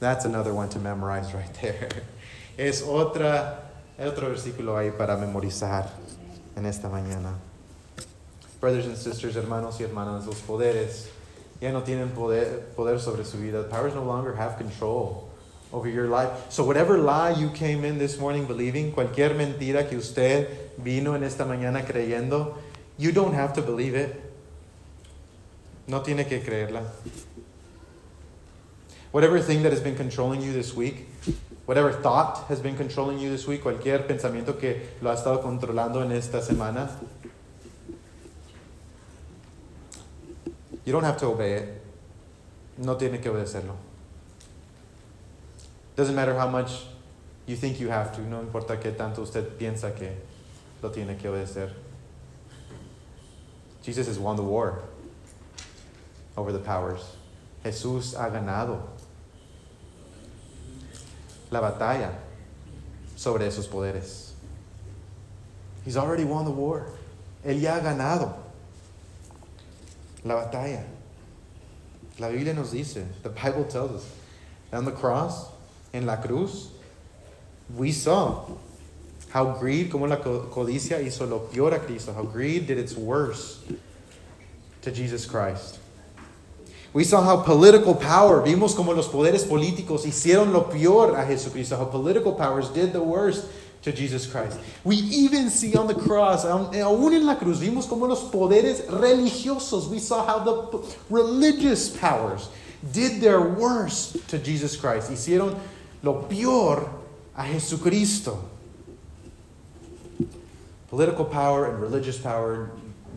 That's 0.00 0.24
another 0.24 0.54
one 0.54 0.70
to 0.70 0.78
memorize 0.78 1.32
right 1.34 1.52
there. 1.60 1.88
Es 2.58 2.82
otra, 2.82 3.70
otro 3.98 4.30
versículo 4.30 4.78
ahí 4.78 4.90
para 4.90 5.18
memorizar 5.18 5.90
en 6.56 6.64
esta 6.64 6.88
mañana. 6.88 7.34
Brothers 8.62 8.86
and 8.86 8.96
sisters, 8.96 9.36
hermanos 9.36 9.78
y 9.78 9.84
hermanas, 9.84 10.24
los 10.24 10.36
poderes 10.36 11.08
ya 11.60 11.70
no 11.70 11.82
tienen 11.82 12.08
poder, 12.14 12.72
poder 12.74 12.98
sobre 12.98 13.26
su 13.26 13.36
vida. 13.36 13.68
Powers 13.68 13.94
no 13.94 14.02
longer 14.02 14.34
have 14.34 14.56
control 14.56 15.28
over 15.74 15.90
your 15.90 16.08
life. 16.08 16.30
So 16.48 16.64
whatever 16.64 16.96
lie 16.96 17.32
you 17.38 17.50
came 17.50 17.84
in 17.84 17.98
this 17.98 18.18
morning 18.18 18.46
believing, 18.46 18.92
cualquier 18.92 19.34
mentira 19.34 19.86
que 19.86 19.98
usted 19.98 20.48
vino 20.78 21.14
en 21.14 21.24
esta 21.24 21.44
mañana 21.44 21.84
creyendo, 21.84 22.54
you 22.96 23.12
don't 23.12 23.34
have 23.34 23.52
to 23.52 23.60
believe 23.60 23.94
it. 23.94 24.25
No 25.88 26.02
tiene 26.02 26.26
que 26.26 26.42
creerla. 26.42 26.82
Whatever 29.12 29.40
thing 29.40 29.62
that 29.62 29.72
has 29.72 29.80
been 29.80 29.96
controlling 29.96 30.42
you 30.42 30.52
this 30.52 30.74
week, 30.74 31.08
whatever 31.64 31.92
thought 31.92 32.46
has 32.48 32.60
been 32.60 32.76
controlling 32.76 33.18
you 33.18 33.30
this 33.30 33.46
week, 33.46 33.62
cualquier 33.62 34.00
pensamiento 34.00 34.58
que 34.58 34.88
lo 35.00 35.10
ha 35.10 35.14
estado 35.14 35.42
controlando 35.42 36.02
en 36.02 36.12
esta 36.12 36.42
semana, 36.42 36.90
you 40.84 40.92
don't 40.92 41.04
have 41.04 41.16
to 41.16 41.26
obey 41.26 41.54
it. 41.54 41.82
No 42.78 42.96
tiene 42.96 43.22
que 43.22 43.30
obedecerlo. 43.30 43.76
Doesn't 45.94 46.14
matter 46.14 46.34
how 46.34 46.48
much 46.48 46.84
you 47.46 47.56
think 47.56 47.80
you 47.80 47.88
have 47.88 48.14
to, 48.16 48.20
no 48.20 48.40
importa 48.40 48.76
qué 48.76 48.94
tanto 48.94 49.22
usted 49.22 49.56
piensa 49.56 49.96
que 49.96 50.10
lo 50.82 50.90
tiene 50.90 51.16
que 51.16 51.30
obedecer. 51.30 51.70
Jesus 53.82 54.08
has 54.08 54.18
won 54.18 54.36
the 54.36 54.42
war 54.42 54.82
over 56.36 56.52
the 56.52 56.58
powers. 56.58 57.16
Jesús 57.64 58.14
ha 58.14 58.30
ganado 58.30 58.80
la 61.50 61.60
batalla 61.60 62.12
sobre 63.16 63.46
esos 63.46 63.66
poderes. 63.66 64.32
He's 65.84 65.96
already 65.96 66.24
won 66.24 66.44
the 66.44 66.50
war. 66.50 66.86
Él 67.44 67.60
ya 67.60 67.78
ha 67.78 67.80
ganado 67.80 68.34
la 70.24 70.34
batalla. 70.34 70.84
La 72.18 72.28
Biblia 72.30 72.54
nos 72.54 72.72
dice, 72.72 73.04
the 73.22 73.28
Bible 73.28 73.64
tells 73.64 73.90
us, 73.92 74.10
on 74.72 74.84
the 74.84 74.92
cross, 74.92 75.48
en 75.92 76.06
la 76.06 76.16
cruz, 76.16 76.70
we 77.74 77.92
saw 77.92 78.44
how 79.30 79.52
greed, 79.58 79.90
como 79.90 80.06
la 80.06 80.16
codicia 80.16 80.98
hizo 80.98 81.28
lo 81.28 81.40
peor 81.40 81.74
a 81.74 81.78
Cristo, 81.78 82.12
how 82.12 82.22
greed 82.22 82.66
did 82.66 82.78
its 82.78 82.96
worst 82.96 83.60
to 84.82 84.90
Jesus 84.90 85.26
Christ. 85.26 85.78
We 86.96 87.04
saw 87.04 87.20
how 87.20 87.42
political 87.42 87.94
power, 87.94 88.40
vimos 88.40 88.74
como 88.74 88.94
los 88.94 89.06
poderes 89.06 89.44
políticos 89.44 90.06
hicieron 90.06 90.50
lo 90.50 90.62
peor 90.70 91.14
a 91.14 91.26
Jesucristo, 91.26 91.76
how 91.76 91.84
political 91.84 92.32
powers 92.32 92.70
did 92.70 92.94
the 92.94 93.02
worst 93.02 93.44
to 93.82 93.92
Jesus 93.92 94.24
Christ. 94.26 94.58
We 94.82 94.96
even 94.96 95.50
see 95.50 95.76
on 95.76 95.88
the 95.88 95.94
cross, 95.94 96.46
aún 96.46 97.12
en 97.12 97.26
la 97.26 97.34
cruz, 97.34 97.60
vimos 97.60 97.86
como 97.86 98.06
los 98.06 98.22
poderes 98.30 98.86
religiosos, 98.86 99.90
we 99.90 99.98
saw 99.98 100.24
how 100.24 100.38
the 100.38 100.96
religious 101.10 101.90
powers 101.90 102.48
did 102.94 103.20
their 103.20 103.42
worst 103.42 104.26
to 104.30 104.38
Jesus 104.38 104.74
Christ. 104.74 105.10
Hicieron 105.10 105.54
lo 106.02 106.22
peor 106.22 106.88
a 107.36 107.42
Jesucristo. 107.42 108.38
Political 110.88 111.26
power 111.26 111.66
and 111.66 111.78
religious 111.78 112.16
power, 112.16 112.70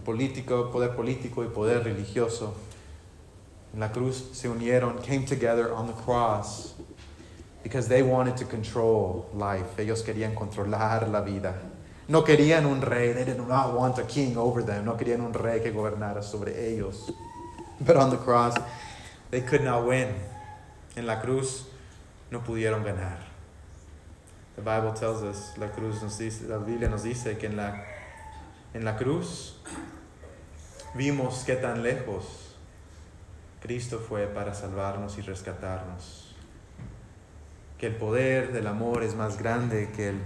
político, 0.03 0.69
poder 0.69 0.97
político 0.97 1.45
y 1.45 1.47
poder 1.47 1.85
religioso 1.85 2.53
en 3.73 3.79
la 3.79 3.89
cruz 3.89 4.29
se 4.33 4.47
unieron, 4.47 5.01
came 5.03 5.25
together 5.25 5.71
on 5.73 5.87
the 5.87 5.93
cross 5.93 6.73
because 7.63 7.87
they 7.87 8.01
wanted 8.01 8.35
to 8.37 8.45
control 8.45 9.29
life. 9.33 9.77
Ellos 9.77 10.01
querían 10.03 10.33
controlar 10.33 11.07
la 11.09 11.21
vida. 11.21 11.53
No 12.07 12.23
querían 12.23 12.65
un 12.65 12.81
rey. 12.81 13.13
They 13.13 13.25
did 13.25 13.37
not 13.37 13.73
want 13.73 13.99
a 13.99 14.03
king 14.03 14.35
over 14.37 14.63
them. 14.63 14.85
No 14.85 14.95
querían 14.95 15.21
un 15.21 15.33
rey 15.33 15.59
que 15.59 15.71
gobernara 15.71 16.23
sobre 16.23 16.53
ellos. 16.57 17.11
But 17.79 17.95
on 17.95 18.09
the 18.09 18.17
cross, 18.17 18.55
they 19.29 19.41
could 19.41 19.63
not 19.63 19.85
win. 19.85 20.15
En 20.95 21.05
la 21.05 21.21
cruz 21.21 21.65
no 22.31 22.39
pudieron 22.39 22.83
ganar. 22.83 23.17
The 24.55 24.61
Bible 24.63 24.91
tells 24.93 25.21
us, 25.21 25.57
la 25.57 25.67
cruz 25.67 26.01
nos 26.01 26.17
dice, 26.17 26.41
la 26.47 26.57
Biblia 26.57 26.89
nos 26.89 27.03
dice 27.03 27.37
que 27.37 27.45
en 27.45 27.55
la, 27.55 27.81
en 28.73 28.83
la 28.83 28.97
cruz 28.97 29.53
vimos 30.95 31.43
qué 31.45 31.55
tan 31.55 31.81
lejos 31.81 32.48
Cristo 33.61 33.99
fue 33.99 34.25
para 34.27 34.53
salvarnos 34.53 35.17
y 35.17 35.21
rescatarnos. 35.21 36.33
Que 37.77 37.87
el 37.87 37.95
poder 37.95 38.51
del 38.51 38.67
amor 38.67 39.03
es 39.03 39.15
más 39.15 39.37
grande 39.37 39.89
que 39.95 40.09
el, 40.09 40.19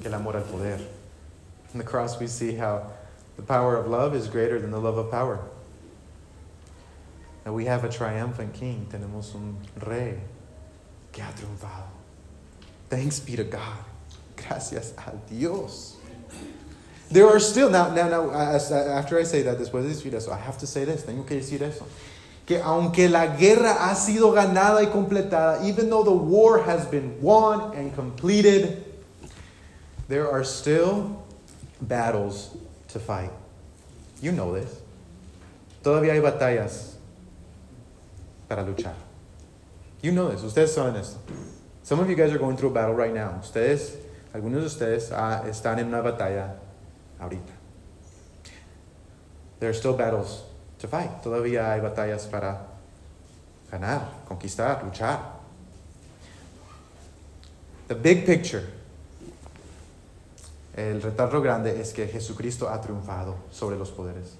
que 0.00 0.08
el 0.08 0.14
amor 0.14 0.36
al 0.36 0.44
poder. 0.44 0.80
In 1.72 1.78
the 1.78 1.84
cross, 1.84 2.18
we 2.20 2.26
see 2.26 2.56
how 2.56 2.92
the 3.36 3.42
power 3.42 3.76
of 3.76 3.88
love 3.88 4.14
is 4.14 4.28
greater 4.28 4.60
than 4.60 4.70
the 4.70 4.80
love 4.80 4.96
of 4.96 5.10
power. 5.10 5.40
And 7.44 7.54
we 7.54 7.66
have 7.66 7.84
a 7.84 7.88
triumphant 7.88 8.54
king. 8.54 8.86
Tenemos 8.90 9.34
un 9.34 9.58
rey 9.84 10.18
que 11.12 11.22
ha 11.22 11.32
triunfado. 11.32 11.88
Thanks 12.88 13.20
be 13.20 13.36
to 13.36 13.44
God. 13.44 13.84
Gracias 14.36 14.92
a 14.96 15.12
Dios. 15.28 15.96
There 17.10 17.28
are 17.28 17.38
still, 17.38 17.70
now, 17.70 17.92
now, 17.94 18.08
now, 18.08 18.30
after 18.30 19.18
I 19.18 19.24
say 19.24 19.42
that, 19.42 19.58
después 19.58 19.82
de 19.82 19.94
decir 19.94 20.14
eso, 20.14 20.32
I 20.32 20.38
have 20.38 20.58
to 20.58 20.66
say 20.66 20.84
this, 20.84 21.04
tengo 21.04 21.22
que 21.22 21.36
decir 21.36 21.62
eso. 21.62 21.86
Que 22.46 22.60
aunque 22.60 23.08
la 23.08 23.26
guerra 23.36 23.76
ha 23.88 23.94
sido 23.94 24.32
ganada 24.32 24.82
y 24.82 24.86
completada, 24.86 25.64
even 25.64 25.88
though 25.90 26.02
the 26.02 26.12
war 26.12 26.62
has 26.62 26.86
been 26.86 27.20
won 27.22 27.74
and 27.76 27.94
completed, 27.94 28.84
there 30.08 30.30
are 30.30 30.44
still 30.44 31.24
battles 31.80 32.56
to 32.88 32.98
fight. 32.98 33.30
You 34.20 34.32
know 34.32 34.54
this. 34.54 34.80
Todavía 35.82 36.12
hay 36.12 36.20
batallas 36.20 36.94
para 38.48 38.64
luchar. 38.64 38.94
You 40.02 40.12
know 40.12 40.28
this. 40.30 40.42
Ustedes 40.42 40.74
saben 40.74 40.96
esto. 40.96 41.18
Some 41.82 42.00
of 42.00 42.08
you 42.08 42.16
guys 42.16 42.32
are 42.32 42.38
going 42.38 42.56
through 42.56 42.70
a 42.70 42.74
battle 42.74 42.94
right 42.94 43.12
now. 43.12 43.40
Ustedes, 43.42 43.96
algunos 44.34 44.60
de 44.60 44.66
ustedes 44.66 45.12
ah, 45.12 45.44
están 45.46 45.78
en 45.78 45.88
una 45.88 46.02
batalla 46.02 46.54
ahorita. 47.20 47.52
There 49.60 49.70
are 49.70 49.74
still 49.74 49.94
battles 49.94 50.42
to 50.78 50.88
fight. 50.88 51.22
Todavía 51.22 51.70
hay 51.70 51.80
batallas 51.80 52.30
para 52.30 52.58
ganar, 53.70 54.08
conquistar, 54.28 54.82
luchar. 54.82 55.20
The 57.88 57.94
big 57.94 58.26
picture 58.26 58.66
el 60.76 61.00
retardo 61.00 61.40
grande 61.40 61.80
es 61.80 61.92
que 61.92 62.06
Jesucristo 62.08 62.68
ha 62.68 62.80
triunfado 62.80 63.36
sobre 63.52 63.76
los 63.76 63.90
poderes. 63.90 64.36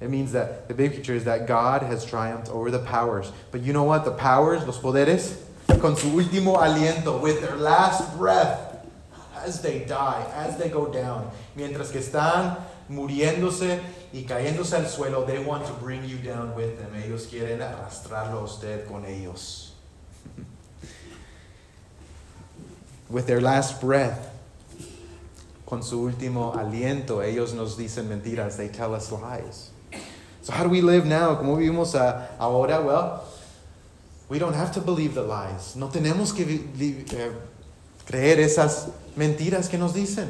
It 0.00 0.10
means 0.10 0.30
that 0.32 0.68
the 0.68 0.74
big 0.74 0.92
picture 0.92 1.14
is 1.14 1.24
that 1.24 1.48
God 1.48 1.82
has 1.82 2.04
triumphed 2.04 2.48
over 2.50 2.70
the 2.70 2.78
powers. 2.78 3.32
But 3.50 3.62
you 3.62 3.72
know 3.72 3.82
what? 3.82 4.04
The 4.04 4.12
powers, 4.12 4.64
los 4.64 4.78
poderes, 4.78 5.36
con 5.80 5.96
su 5.96 6.08
último 6.08 6.56
aliento, 6.56 7.20
with 7.20 7.40
their 7.40 7.56
last 7.56 8.16
breath, 8.16 8.67
as 9.48 9.60
they 9.60 9.80
die, 9.80 10.24
as 10.36 10.56
they 10.58 10.68
go 10.68 10.86
down, 10.86 11.30
mientras 11.56 11.90
que 11.90 12.00
están 12.00 12.58
muriéndose 12.88 13.80
y 14.12 14.22
cayéndose 14.22 14.74
al 14.74 14.86
suelo, 14.86 15.26
they 15.26 15.38
want 15.38 15.66
to 15.66 15.72
bring 15.74 16.04
you 16.04 16.18
down 16.18 16.54
with 16.54 16.78
them. 16.78 16.94
Ellos 16.94 17.26
quieren 17.26 17.60
arrastrarlo 17.60 18.40
a 18.40 18.44
usted 18.44 18.86
con 18.86 19.04
ellos. 19.04 19.68
with 23.10 23.26
their 23.26 23.40
last 23.40 23.80
breath, 23.80 24.30
con 25.66 25.82
su 25.82 26.00
último 26.00 26.54
aliento, 26.54 27.22
ellos 27.22 27.54
nos 27.54 27.76
dicen 27.76 28.08
mentiras. 28.08 28.56
They 28.56 28.68
tell 28.68 28.94
us 28.94 29.10
lies. 29.12 29.70
So, 30.42 30.52
how 30.52 30.62
do 30.62 30.70
we 30.70 30.80
live 30.80 31.04
now? 31.04 31.36
¿Cómo 31.36 31.56
vivimos 31.56 31.94
ahora? 31.94 32.80
Well, 32.82 33.24
we 34.28 34.38
don't 34.38 34.54
have 34.54 34.72
to 34.74 34.80
believe 34.80 35.14
the 35.14 35.22
lies. 35.22 35.76
No 35.76 35.88
tenemos 35.88 36.34
que 36.34 36.44
uh, 36.44 37.32
creer 38.08 38.40
esas 38.40 38.88
mentiras 39.16 39.68
que 39.68 39.76
nos 39.76 39.92
dicen. 39.92 40.28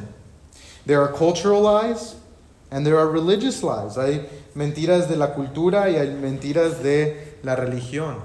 There 0.84 1.00
are 1.00 1.12
cultural 1.12 1.62
lies 1.62 2.16
and 2.72 2.84
there 2.84 2.98
are 2.98 3.08
religious 3.08 3.62
lies. 3.62 3.96
Hay 3.96 4.26
mentiras 4.54 5.08
de 5.08 5.16
la 5.16 5.28
cultura 5.28 5.88
y 5.88 5.96
hay 5.96 6.08
mentiras 6.08 6.82
de 6.82 7.36
la 7.44 7.54
religión. 7.54 8.16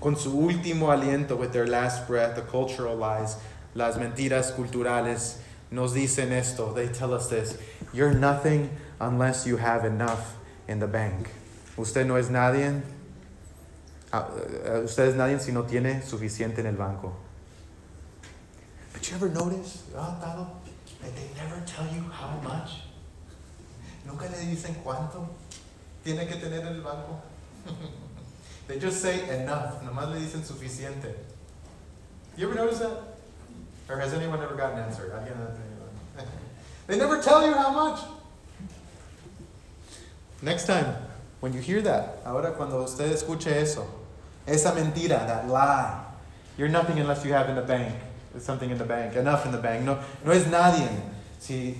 Con 0.00 0.16
su 0.16 0.30
último 0.30 0.92
aliento, 0.92 1.36
with 1.36 1.52
their 1.52 1.66
last 1.66 2.06
breath, 2.06 2.36
the 2.36 2.42
cultural 2.42 2.96
lies, 2.96 3.36
las 3.74 3.96
mentiras 3.96 4.52
culturales 4.52 5.38
nos 5.70 5.92
dicen 5.92 6.30
esto. 6.30 6.72
They 6.72 6.88
tell 6.88 7.12
us 7.12 7.28
this. 7.28 7.58
You're 7.92 8.14
nothing 8.14 8.70
unless 9.00 9.44
you 9.44 9.56
have 9.56 9.84
enough 9.84 10.36
in 10.68 10.78
the 10.78 10.86
bank. 10.86 11.30
Usted 11.76 12.06
no 12.06 12.16
es 12.16 12.28
nadie. 12.28 12.80
Uh, 14.12 14.82
usted 14.84 15.08
es 15.08 15.14
nadie 15.14 15.40
si 15.40 15.50
no 15.52 15.62
tiene 15.62 16.02
suficiente 16.02 16.58
en 16.58 16.66
el 16.66 16.76
banco. 16.76 17.16
But 19.02 19.10
you 19.10 19.16
ever 19.16 19.30
notice, 19.30 19.82
oh, 19.96 20.56
that 21.02 21.16
they 21.16 21.26
never 21.36 21.60
tell 21.66 21.84
you 21.92 22.02
how 22.02 22.38
much? 22.44 22.70
Nunca 24.06 24.26
le 24.26 24.38
dicen 24.46 24.76
cuánto 24.84 25.26
tiene 26.04 26.28
que 26.28 26.36
tener 26.36 26.60
en 26.60 26.76
el 26.76 26.82
banco. 26.82 27.20
they 28.68 28.78
just 28.78 29.02
say 29.02 29.28
enough. 29.40 29.82
Nomás 29.82 30.08
le 30.08 30.20
dicen 30.20 30.44
suficiente. 30.44 31.14
You 32.36 32.46
ever 32.46 32.54
notice 32.54 32.78
that? 32.78 33.16
Or 33.88 33.98
has 33.98 34.14
anyone 34.14 34.40
ever 34.40 34.54
gotten 34.54 34.78
answered? 34.78 35.12
they 36.86 36.96
never 36.96 37.20
tell 37.20 37.44
you 37.44 37.54
how 37.54 37.72
much. 37.72 38.04
Next 40.42 40.66
time, 40.66 40.94
when 41.40 41.52
you 41.52 41.60
hear 41.60 41.82
that, 41.82 42.18
ahora 42.24 42.52
cuando 42.52 42.84
usted 42.84 43.10
escuche 43.10 43.48
eso, 43.48 43.84
esa 44.46 44.70
mentira, 44.70 45.26
that 45.26 45.48
lie, 45.48 46.04
you're 46.56 46.68
nothing 46.68 47.00
unless 47.00 47.24
you 47.24 47.32
have 47.32 47.48
in 47.48 47.56
the 47.56 47.62
bank, 47.62 47.96
something 48.38 48.70
in 48.70 48.78
the 48.78 48.84
bank, 48.84 49.16
enough 49.16 49.44
in 49.46 49.52
the 49.52 49.58
bank. 49.58 49.84
No, 49.84 49.98
no 50.24 50.32
es 50.32 50.46
nadie 50.46 50.88
si, 51.38 51.76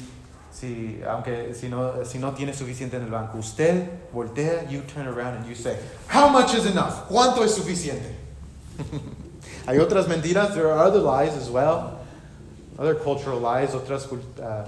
si, 0.52 1.00
aunque, 1.06 1.54
si, 1.54 1.68
no, 1.68 2.04
si 2.04 2.18
no 2.18 2.32
tiene 2.32 2.52
suficiente 2.52 2.96
en 2.96 3.04
el 3.04 3.10
banco. 3.10 3.38
Usted 3.38 3.88
voltea, 4.12 4.68
you 4.70 4.82
turn 4.82 5.06
around 5.06 5.36
and 5.36 5.46
you 5.46 5.54
say, 5.54 5.78
How 6.08 6.28
much 6.28 6.54
is 6.54 6.66
enough? 6.66 7.08
¿Cuánto 7.08 7.44
es 7.44 7.54
suficiente? 7.54 8.14
Hay 9.66 9.78
otras 9.78 10.08
mentiras, 10.08 10.54
there 10.54 10.70
are 10.70 10.78
other 10.78 10.98
lies 10.98 11.36
as 11.36 11.48
well. 11.48 12.00
Other 12.78 12.94
cultural 12.94 13.38
lies, 13.38 13.74
otras 13.74 14.06
uh, 14.40 14.64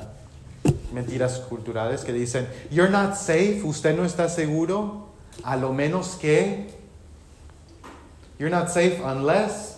mentiras 0.93 1.41
culturales 1.49 2.05
que 2.05 2.13
dicen, 2.13 2.47
you're 2.71 2.91
not 2.91 3.17
safe, 3.17 3.65
usted 3.65 3.97
no 3.97 4.05
está 4.05 4.29
seguro, 4.29 5.09
a 5.43 5.57
lo 5.57 5.73
menos 5.73 6.19
que, 6.21 6.67
you're 8.39 8.51
not 8.51 8.71
safe 8.71 9.01
unless 9.01 9.74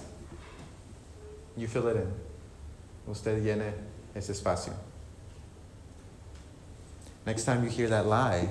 you 1.56 1.66
fill 1.66 1.88
it 1.88 1.96
in. 1.96 2.12
Usted 3.08 3.42
llene 3.42 3.72
ese 4.14 4.32
espacio. 4.32 4.72
Next 7.24 7.44
time 7.44 7.64
you 7.64 7.70
hear 7.70 7.88
that 7.88 8.06
lie, 8.06 8.48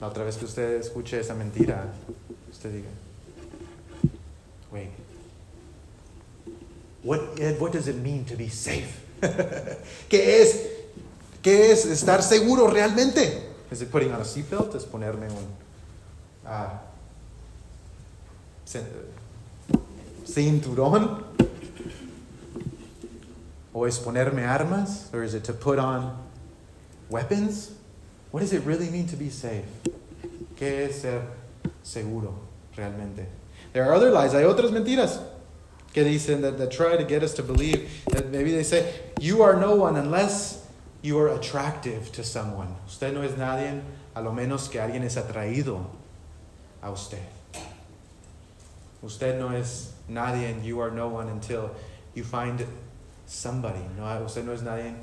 la 0.00 0.08
otra 0.08 0.24
vez 0.24 0.36
que 0.36 0.46
usted 0.46 0.80
escuche 0.80 1.18
esa 1.18 1.34
mentira, 1.34 1.86
usted 2.50 2.72
diga, 2.72 2.90
wait, 4.70 4.90
what, 7.02 7.20
what 7.58 7.72
does 7.72 7.88
it 7.88 7.96
mean 7.96 8.24
to 8.24 8.36
be 8.36 8.48
safe? 8.48 9.00
¿Qué 10.08 10.42
es 10.42 10.82
¿Qué 11.42 11.72
es 11.72 11.84
estar 11.86 12.22
seguro 12.22 12.68
realmente? 12.68 13.42
¿Es 13.68 13.82
it 13.82 13.90
putting 13.90 14.12
on 14.12 14.20
a 14.20 14.24
seatbelt? 14.24 14.74
¿Es 14.76 14.84
ponerme 14.84 15.26
un 15.26 15.44
uh, 16.46 16.78
cinturón? 20.24 21.31
¿O 23.74 23.86
es 23.86 23.98
ponerme 23.98 24.46
armas? 24.46 25.08
Or 25.12 25.22
is 25.22 25.34
it 25.34 25.44
to 25.44 25.52
put 25.52 25.78
on 25.78 26.16
weapons? 27.08 27.72
What 28.30 28.40
does 28.40 28.52
it 28.52 28.64
really 28.64 28.90
mean 28.90 29.06
to 29.08 29.16
be 29.16 29.30
safe? 29.30 29.64
¿Qué 30.56 30.88
es 30.88 31.02
ser 31.02 31.22
seguro 31.82 32.34
realmente? 32.76 33.26
There 33.72 33.84
are 33.84 33.94
other 33.94 34.10
lies. 34.10 34.32
Hay 34.32 34.44
otras 34.44 34.70
mentiras 34.70 35.20
que 35.92 36.04
dicen 36.04 36.42
that, 36.42 36.58
that 36.58 36.70
try 36.70 36.96
to 36.96 37.04
get 37.04 37.22
us 37.22 37.34
to 37.34 37.42
believe 37.42 37.90
that 38.10 38.28
maybe 38.28 38.52
they 38.52 38.62
say, 38.62 39.00
you 39.20 39.42
are 39.42 39.56
no 39.56 39.74
one 39.74 39.96
unless 39.96 40.66
you 41.02 41.18
are 41.18 41.28
attractive 41.28 42.12
to 42.12 42.24
someone. 42.24 42.74
Usted 42.86 43.14
no 43.14 43.22
es 43.22 43.32
nadie 43.32 43.82
a 44.14 44.22
lo 44.22 44.32
menos 44.32 44.70
que 44.70 44.80
alguien 44.80 45.02
es 45.02 45.16
atraído 45.16 45.84
a 46.82 46.90
usted. 46.90 47.22
Usted 49.02 49.38
no 49.38 49.48
es 49.48 49.92
nadie 50.08 50.50
and 50.50 50.64
you 50.64 50.80
are 50.80 50.90
no 50.90 51.08
one 51.08 51.28
until 51.28 51.74
you 52.14 52.22
find 52.22 52.64
somebody. 53.26 53.82
No, 53.96 54.24
usted 54.24 54.44
no 54.44 54.52
es 54.52 54.62
nadie 54.62 54.94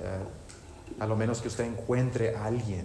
uh, 0.00 1.02
a 1.02 1.06
lo 1.06 1.16
menos 1.16 1.40
que 1.40 1.48
usted 1.48 1.64
encuentre 1.64 2.34
a 2.34 2.46
alguien. 2.46 2.84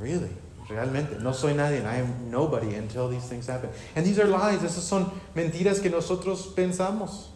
Really? 0.00 0.30
Realmente, 0.68 1.18
no 1.20 1.32
soy 1.32 1.54
nadie. 1.54 1.78
I 1.78 2.00
am 2.00 2.30
nobody 2.30 2.74
until 2.74 3.08
these 3.08 3.26
things 3.26 3.46
happen. 3.46 3.70
And 3.96 4.04
these 4.04 4.18
are 4.18 4.26
lies. 4.26 4.62
Esas 4.62 4.84
son 4.84 5.10
mentiras 5.34 5.80
que 5.80 5.90
nosotros 5.90 6.52
pensamos. 6.54 7.28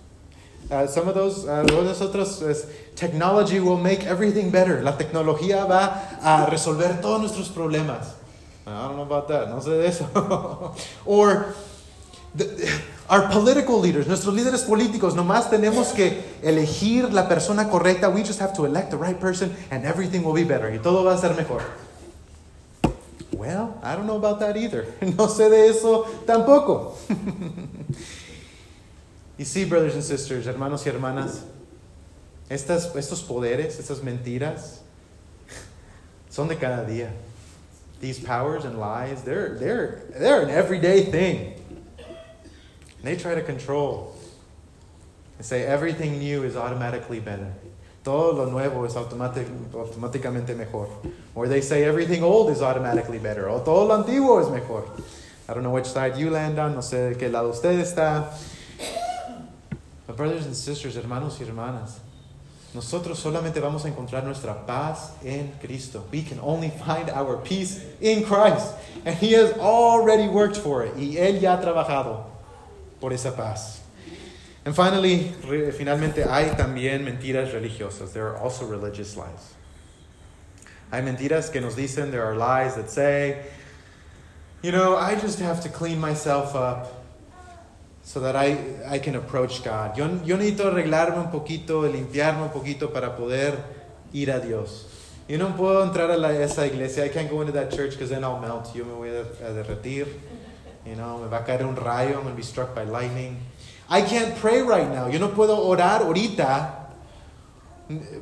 Uh, 0.70 0.86
some 0.86 1.08
of 1.08 1.14
those, 1.14 1.46
uh, 1.46 1.64
otros 1.64 2.42
es, 2.42 2.66
technology 2.94 3.58
will 3.58 3.78
make 3.78 4.04
everything 4.04 4.50
better. 4.50 4.82
La 4.82 4.96
tecnología 4.96 5.66
va 5.68 6.18
a 6.22 6.46
resolver 6.50 7.00
todos 7.00 7.20
nuestros 7.20 7.48
problemas. 7.48 8.14
I 8.66 8.86
don't 8.86 8.96
know 8.96 9.02
about 9.02 9.26
that, 9.28 9.48
no 9.48 9.58
sé 9.60 9.70
de 9.70 9.86
eso. 9.88 10.74
or 11.04 11.54
the, 12.34 12.44
our 13.12 13.28
political 13.28 13.78
leaders, 13.78 14.06
nuestros 14.06 14.34
líderes 14.34 14.62
políticos, 14.62 15.14
nomás 15.14 15.50
tenemos 15.50 15.92
que 15.92 16.24
elegir 16.42 17.12
la 17.12 17.28
persona 17.28 17.68
correcta. 17.68 18.08
We 18.08 18.22
just 18.22 18.40
have 18.40 18.54
to 18.54 18.64
elect 18.64 18.90
the 18.90 18.96
right 18.96 19.20
person 19.20 19.54
and 19.70 19.84
everything 19.84 20.24
will 20.24 20.32
be 20.32 20.44
better. 20.44 20.70
Y 20.70 20.78
todo 20.78 21.04
va 21.04 21.12
a 21.12 21.18
ser 21.18 21.34
mejor. 21.34 21.62
Well, 23.32 23.78
I 23.82 23.96
don't 23.96 24.06
know 24.06 24.16
about 24.16 24.40
that 24.40 24.56
either. 24.56 24.86
No 25.02 25.28
sé 25.28 25.50
de 25.50 25.68
eso 25.68 26.06
tampoco. 26.26 26.96
Y 29.38 29.44
sí, 29.44 29.68
brothers 29.68 29.94
and 29.94 30.04
sisters, 30.04 30.46
hermanos 30.46 30.86
y 30.86 30.90
hermanas, 30.90 31.42
estas, 32.48 32.94
estos 32.94 33.22
poderes, 33.22 33.78
estas 33.78 34.02
mentiras, 34.02 34.80
son 36.30 36.48
de 36.48 36.56
cada 36.56 36.86
día. 36.86 37.10
These 38.00 38.20
powers 38.20 38.64
and 38.64 38.78
lies, 38.78 39.22
they're, 39.22 39.58
they're, 39.58 40.02
they're 40.18 40.42
an 40.42 40.50
everyday 40.50 41.04
thing. 41.04 41.61
They 43.02 43.16
try 43.16 43.34
to 43.34 43.42
control 43.42 44.16
and 45.38 45.46
say 45.46 45.64
everything 45.64 46.18
new 46.18 46.44
is 46.44 46.56
automatically 46.56 47.20
better. 47.20 47.52
Todo 48.04 48.32
lo 48.32 48.50
nuevo 48.50 48.84
es 48.84 48.94
automáticamente 48.94 50.56
mejor. 50.56 50.88
Or 51.34 51.46
they 51.48 51.60
say 51.60 51.84
everything 51.84 52.22
old 52.22 52.50
is 52.50 52.60
automatically 52.60 53.18
better. 53.18 53.48
O 53.48 53.60
todo 53.60 53.86
lo 53.86 54.02
antiguo 54.02 54.40
es 54.40 54.50
mejor. 54.50 54.84
I 55.48 55.54
don't 55.54 55.62
know 55.62 55.70
which 55.70 55.86
side 55.86 56.16
you 56.16 56.30
land 56.30 56.58
on, 56.58 56.74
no 56.74 56.80
sé 56.80 57.10
de 57.10 57.14
qué 57.14 57.30
lado 57.30 57.50
usted 57.50 57.78
está. 57.78 58.32
But 60.06 60.16
brothers 60.16 60.46
and 60.46 60.54
sisters, 60.54 60.96
hermanos 60.96 61.38
y 61.40 61.46
hermanas, 61.46 61.98
nosotros 62.74 63.18
solamente 63.18 63.60
vamos 63.60 63.84
a 63.84 63.88
encontrar 63.88 64.24
nuestra 64.24 64.66
paz 64.66 65.12
en 65.24 65.52
Cristo. 65.60 66.04
We 66.10 66.22
can 66.22 66.40
only 66.40 66.70
find 66.70 67.10
our 67.10 67.36
peace 67.36 67.84
in 68.00 68.24
Christ. 68.24 68.74
And 69.04 69.14
He 69.14 69.32
has 69.32 69.52
already 69.58 70.28
worked 70.28 70.56
for 70.56 70.84
it. 70.84 70.94
Y 70.96 71.16
Él 71.18 71.40
ya 71.40 71.56
ha 71.56 71.60
trabajado 71.60 72.31
por 73.02 73.12
esa 73.12 73.32
paz. 73.32 73.80
And 74.64 74.74
finally, 74.76 75.32
finalmente, 75.76 76.24
hay 76.24 76.50
también 76.56 77.04
mentiras 77.04 77.52
religiosas. 77.52 78.12
There 78.12 78.28
are 78.28 78.38
also 78.38 78.64
religious 78.64 79.16
lies. 79.16 79.54
Hay 80.92 81.02
mentiras 81.02 81.50
que 81.50 81.60
nos 81.60 81.74
dicen, 81.74 82.12
there 82.12 82.24
are 82.24 82.36
lies 82.36 82.76
that 82.76 82.88
say, 82.88 83.42
you 84.62 84.70
know, 84.70 84.96
I 84.96 85.16
just 85.16 85.40
have 85.40 85.60
to 85.62 85.68
clean 85.68 85.98
myself 85.98 86.54
up. 86.54 87.02
so 88.04 88.20
that 88.20 88.34
I, 88.34 88.58
I 88.88 88.98
can 88.98 89.14
approach 89.14 89.62
God. 89.62 89.96
Yo, 89.96 90.08
yo 90.24 90.36
necesito 90.36 90.66
arreglarme 90.66 91.18
un 91.18 91.30
poquito, 91.30 91.82
limpiarme 91.88 92.42
un 92.42 92.50
poquito 92.50 92.92
para 92.92 93.16
poder 93.16 93.56
ir 94.12 94.30
a 94.30 94.40
Dios. 94.40 94.88
Yo 95.28 95.38
no 95.38 95.56
puedo 95.56 95.84
entrar 95.84 96.10
a 96.10 96.16
la, 96.16 96.32
esa 96.32 96.66
iglesia. 96.66 97.04
I 97.04 97.10
can't 97.10 97.30
go 97.30 97.40
into 97.40 97.52
that 97.52 97.70
church 97.70 97.92
because 97.92 98.10
then 98.10 98.24
I'll 98.24 98.40
melt. 98.40 98.74
Yo 98.74 98.84
me 98.84 98.92
voy 98.92 99.08
a 99.08 99.52
derretir. 99.52 100.08
You 100.84 100.96
know, 100.96 101.18
me 101.18 101.28
va 101.28 101.38
a 101.38 101.44
caer 101.44 101.62
un 101.62 101.76
rayo. 101.76 102.16
I'm 102.16 102.22
going 102.22 102.34
to 102.34 102.36
be 102.36 102.42
struck 102.42 102.74
by 102.74 102.84
lightning. 102.84 103.38
I 103.88 104.02
can't 104.02 104.36
pray 104.36 104.62
right 104.62 104.88
now. 104.88 105.06
Yo 105.06 105.18
no 105.18 105.28
puedo 105.28 105.56
orar 105.58 106.02
ahorita 106.02 106.78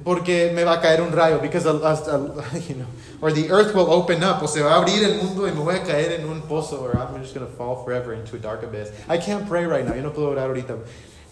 porque 0.05 0.53
me 0.55 0.65
va 0.65 0.75
a 0.75 0.81
caer 0.81 1.01
un 1.01 1.13
rayo. 1.13 1.41
Because, 1.41 1.65
a, 1.67 1.73
a, 1.73 2.59
you 2.69 2.75
know, 2.75 2.87
or 3.23 3.33
the 3.33 3.51
earth 3.51 3.75
will 3.75 3.91
open 3.91 4.23
up. 4.23 4.43
O 4.43 4.47
se 4.47 4.61
va 4.61 4.75
a 4.75 4.85
abrir 4.85 5.03
el 5.03 5.23
mundo 5.23 5.47
y 5.47 5.53
me 5.53 5.61
voy 5.61 5.77
a 5.77 5.85
caer 5.85 6.21
en 6.21 6.27
un 6.27 6.43
pozo. 6.43 6.83
Or 6.83 6.97
I'm 6.99 7.21
just 7.23 7.35
going 7.35 7.47
to 7.47 7.53
fall 7.53 7.83
forever 7.83 8.13
into 8.13 8.37
a 8.37 8.39
dark 8.39 8.63
abyss. 8.63 8.91
I 9.09 9.17
can't 9.17 9.49
pray 9.49 9.65
right 9.65 9.85
now. 9.85 9.95
Yo 9.95 10.03
no 10.03 10.11
puedo 10.11 10.31
orar 10.35 10.49
ahorita. 10.49 10.79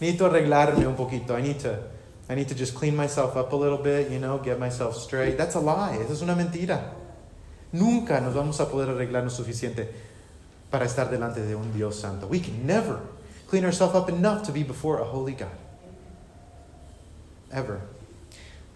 Necesito 0.01 0.25
arreglarme 0.29 0.87
un 0.87 0.95
poquito. 0.95 1.37
I 1.37 1.41
need 1.41 1.59
to 1.59 1.77
I 2.29 2.35
need 2.35 2.47
to 2.49 2.55
just 2.55 2.75
clean 2.75 2.95
myself 2.95 3.35
up 3.35 3.53
a 3.53 3.55
little 3.55 3.79
bit, 3.79 4.11
you 4.11 4.19
know, 4.19 4.37
get 4.37 4.59
myself 4.59 4.95
straight. 4.95 5.35
That's 5.35 5.55
a 5.55 5.59
lie. 5.59 5.97
Esa 5.99 6.13
es 6.13 6.21
una 6.21 6.35
mentira. 6.35 6.93
Nunca 7.71 8.21
nos 8.21 8.35
vamos 8.35 8.59
a 8.59 8.69
poder 8.69 8.89
arreglarnos 8.89 9.33
suficiente 9.33 10.08
para 10.71 10.85
estar 10.85 11.09
delante 11.09 11.41
de 11.41 11.55
un 11.55 11.71
Dios 11.73 11.99
santo. 11.99 12.27
We 12.27 12.39
can 12.39 12.65
never 12.65 12.99
clean 13.47 13.65
ourselves 13.65 13.95
up 13.95 14.09
enough 14.09 14.43
to 14.43 14.51
be 14.51 14.63
before 14.63 14.99
a 14.99 15.03
holy 15.03 15.33
God. 15.33 15.49
Ever. 17.51 17.81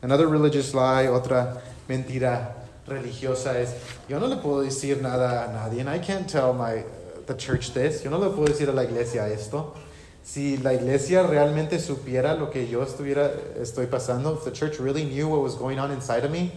Another 0.01 0.27
religious 0.27 0.73
lie, 0.73 1.05
otra 1.05 1.61
mentira 1.87 2.53
religiosa 2.87 3.59
es, 3.59 3.73
yo 4.09 4.19
no 4.19 4.27
le 4.27 4.37
puedo 4.37 4.63
decir 4.63 5.01
nada 5.01 5.47
a 5.47 5.53
nadie, 5.53 5.79
and 5.79 5.89
I 5.89 5.99
can't 5.99 6.27
tell 6.27 6.53
my, 6.53 6.83
the 7.27 7.35
church 7.35 7.73
this, 7.73 8.03
yo 8.03 8.09
no 8.09 8.17
le 8.17 8.29
puedo 8.29 8.47
decir 8.47 8.67
a 8.67 8.73
la 8.73 8.83
iglesia 8.83 9.27
esto. 9.29 9.75
si 10.23 10.57
la 10.57 10.73
iglesia 10.73 11.23
realmente 11.23 11.79
supiera 11.79 12.33
lo 12.33 12.49
que 12.49 12.67
yo 12.67 12.81
estuviera, 12.81 13.29
estoy 13.59 13.87
pasando, 13.87 14.33
if 14.33 14.45
the 14.45 14.51
church 14.51 14.79
really 14.79 15.03
knew 15.03 15.27
what 15.27 15.41
was 15.41 15.55
going 15.55 15.77
on 15.77 15.91
inside 15.91 16.23
of 16.23 16.31
me, 16.31 16.51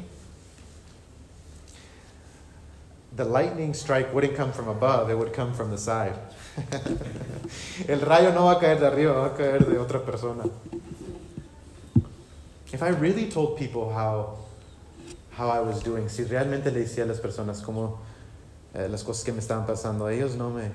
the 3.17 3.25
lightning 3.25 3.73
strike 3.73 4.13
wouldn't 4.13 4.37
come 4.37 4.53
from 4.53 4.69
above, 4.69 5.11
it 5.11 5.17
would 5.17 5.33
come 5.33 5.55
from 5.55 5.71
the 5.71 5.79
side. 5.79 6.15
El 7.89 8.01
rayo 8.01 8.33
no 8.33 8.45
va 8.45 8.57
a 8.57 8.61
caer 8.61 8.79
de 8.79 8.87
arriba, 8.87 9.13
va 9.13 9.27
a 9.27 9.37
caer 9.37 9.61
de 9.61 9.79
otra 9.79 10.05
persona. 10.05 10.45
If 12.73 12.83
I 12.83 12.89
really 12.89 13.31
told 13.31 13.57
people 13.57 13.91
how, 13.93 14.37
how 15.33 15.49
I 15.49 15.61
was 15.61 15.83
doing, 15.83 16.09
si 16.11 16.25
realmente 16.25 16.71
le 16.71 16.81
decía 16.81 17.05
a 17.05 17.07
las 17.07 17.21
personas 17.21 17.63
como 17.63 17.99
eh, 18.75 18.89
las 18.89 19.03
cosas 19.03 19.25
que 19.25 19.33
me 19.33 19.39
estaban 19.39 19.67
pasando, 19.67 20.11
ellos 20.11 20.37
no 20.37 20.51
me, 20.51 20.71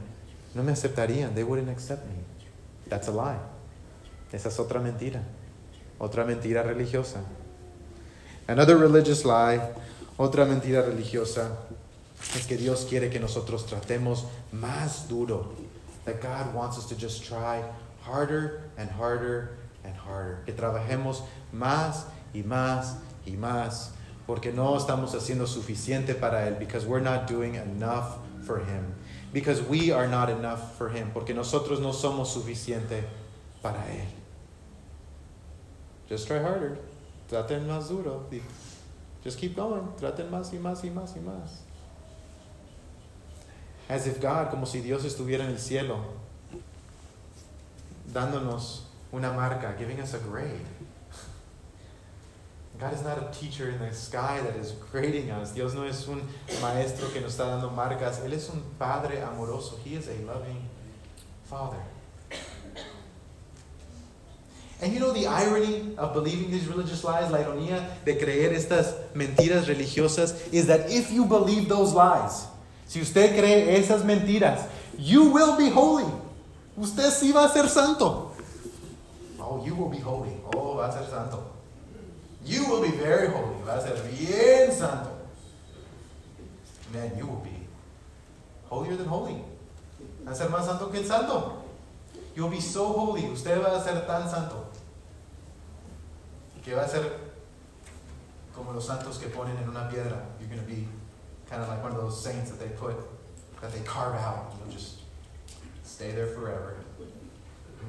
no 0.55 0.63
me 0.63 0.71
aceptarían, 0.71 1.35
they 1.35 1.43
wouldn't 1.43 1.69
accept 1.69 2.05
me. 2.07 2.23
That's 2.89 3.07
a 3.07 3.11
lie. 3.11 3.37
Esa 4.31 4.49
es 4.49 4.59
otra 4.59 4.79
mentira. 4.79 5.21
Otra 5.99 6.25
mentira 6.25 6.63
religiosa. 6.63 7.21
Another 8.47 8.77
religious 8.77 9.23
lie, 9.25 9.61
otra 10.17 10.45
mentira 10.45 10.81
religiosa, 10.81 11.51
es 12.35 12.45
que 12.47 12.57
Dios 12.57 12.85
quiere 12.87 13.09
que 13.09 13.19
nosotros 13.19 13.65
tratemos 13.65 14.25
más 14.53 15.07
duro. 15.07 15.53
That 16.05 16.21
God 16.21 16.53
wants 16.53 16.77
us 16.77 16.87
to 16.87 16.95
just 16.95 17.23
try 17.23 17.63
harder 18.01 18.61
and 18.77 18.89
harder 18.89 19.57
and 19.83 19.95
harder. 19.95 20.39
Que 20.45 20.53
trabajemos 20.53 21.21
más 21.53 22.05
y 22.33 22.41
más 22.41 22.95
y 23.25 23.33
más. 23.33 23.91
Porque 24.25 24.51
no 24.51 24.77
estamos 24.77 25.13
haciendo 25.13 25.45
suficiente 25.45 26.15
para 26.15 26.47
Él. 26.47 26.57
Because 26.57 26.85
we're 26.85 27.03
not 27.03 27.27
doing 27.27 27.55
enough 27.55 28.17
for 28.45 28.59
Him 28.59 28.95
because 29.33 29.61
we 29.61 29.91
are 29.91 30.07
not 30.07 30.29
enough 30.29 30.77
for 30.77 30.89
him, 30.89 31.11
porque 31.13 31.33
nosotros 31.33 31.79
no 31.79 31.91
somos 31.91 32.27
suficiente 32.27 33.03
para 33.61 33.79
él. 33.89 34.07
Just 36.09 36.27
try 36.27 36.39
harder. 36.39 36.77
Traten 37.29 37.65
más 37.65 37.87
duro. 37.87 38.25
Just 39.23 39.39
keep 39.39 39.55
going. 39.55 39.87
Traten 39.97 40.29
más 40.29 40.51
y 40.53 40.57
más 40.57 40.83
y 40.83 40.89
más 40.89 41.15
y 41.15 41.21
más. 41.21 41.61
As 43.91 44.07
if 44.07 44.21
God, 44.21 44.49
como 44.49 44.65
si 44.65 44.79
Dios 44.79 45.03
estuviera 45.03 45.43
en 45.43 45.49
el 45.49 45.59
cielo, 45.59 45.97
dándonos 48.13 48.83
una 49.11 49.33
marca, 49.33 49.75
giving 49.77 49.99
us 49.99 50.13
a 50.13 50.17
grade. 50.19 50.65
God 52.79 52.93
is 52.93 53.03
not 53.03 53.17
a 53.17 53.37
teacher 53.37 53.69
in 53.69 53.79
the 53.79 53.93
sky 53.93 54.39
that 54.39 54.55
is 54.55 54.71
grading 54.93 55.29
us. 55.29 55.51
Dios 55.51 55.73
no 55.73 55.83
es 55.83 56.07
un 56.07 56.21
maestro 56.61 57.09
que 57.09 57.19
nos 57.19 57.33
está 57.33 57.47
dando 57.47 57.69
marcas. 57.69 58.21
Él 58.21 58.31
es 58.31 58.49
un 58.49 58.63
padre 58.79 59.17
amoroso. 59.17 59.77
He 59.83 59.95
is 59.95 60.07
a 60.07 60.25
loving 60.25 60.69
father. 61.43 61.83
And 64.81 64.93
you 64.93 65.01
know 65.01 65.11
the 65.11 65.27
irony 65.27 65.95
of 65.97 66.13
believing 66.13 66.49
these 66.49 66.65
religious 66.67 67.03
lies, 67.03 67.29
la 67.29 67.39
ironía 67.39 67.89
de 68.05 68.17
creer 68.17 68.53
estas 68.53 68.95
mentiras 69.13 69.65
religiosas, 69.65 70.53
is 70.53 70.67
that 70.67 70.89
if 70.89 71.11
you 71.11 71.25
believe 71.25 71.67
those 71.67 71.93
lies, 71.93 72.47
si 72.91 73.01
usted 73.01 73.33
cree 73.37 73.77
esas 73.77 74.03
mentiras, 74.03 74.65
you 74.97 75.31
will 75.31 75.55
be 75.55 75.69
holy. 75.69 76.03
Usted 76.75 77.09
sí 77.09 77.31
va 77.31 77.45
a 77.45 77.47
ser 77.47 77.69
santo. 77.69 78.33
Oh, 79.39 79.63
you 79.65 79.73
will 79.75 79.89
be 79.89 80.01
holy. 80.01 80.35
Oh, 80.53 80.75
va 80.75 80.87
a 80.87 80.91
ser 80.91 81.09
santo. 81.09 81.41
You 82.43 82.65
will 82.65 82.81
be 82.81 82.91
very 82.97 83.29
holy. 83.29 83.63
Va 83.65 83.77
a 83.77 83.81
ser 83.81 83.95
bien 84.11 84.73
santo. 84.73 85.09
Man, 86.91 87.17
you 87.17 87.27
will 87.27 87.41
be 87.41 87.65
holier 88.69 88.97
than 88.97 89.07
holy. 89.07 89.41
Va 90.25 90.33
a 90.33 90.35
ser 90.35 90.49
más 90.49 90.65
santo 90.65 90.91
que 90.91 90.99
el 90.99 91.05
santo. 91.05 91.63
You'll 92.35 92.49
be 92.49 92.59
so 92.59 92.91
holy. 92.91 93.25
Usted 93.31 93.63
va 93.63 93.77
a 93.77 93.81
ser 93.81 94.05
tan 94.05 94.29
santo. 94.29 94.65
Que 96.61 96.75
va 96.75 96.81
a 96.81 96.89
ser 96.89 97.09
como 98.53 98.73
los 98.73 98.85
santos 98.85 99.17
que 99.17 99.29
ponen 99.29 99.55
en 99.55 99.69
una 99.69 99.87
piedra. 99.87 100.27
You're 100.41 100.49
going 100.49 100.59
to 100.59 100.67
be 100.67 100.89
kind 101.51 101.61
of 101.61 101.67
like 101.67 101.83
one 101.83 101.91
of 101.91 101.97
those 101.97 102.23
saints 102.23 102.49
that 102.49 102.59
they 102.59 102.73
put, 102.77 102.95
that 103.61 103.73
they 103.73 103.81
carve 103.81 104.15
out. 104.15 104.51
and 104.53 104.61
You'll 104.61 104.79
just 104.79 105.01
stay 105.83 106.11
there 106.11 106.27
forever. 106.27 106.77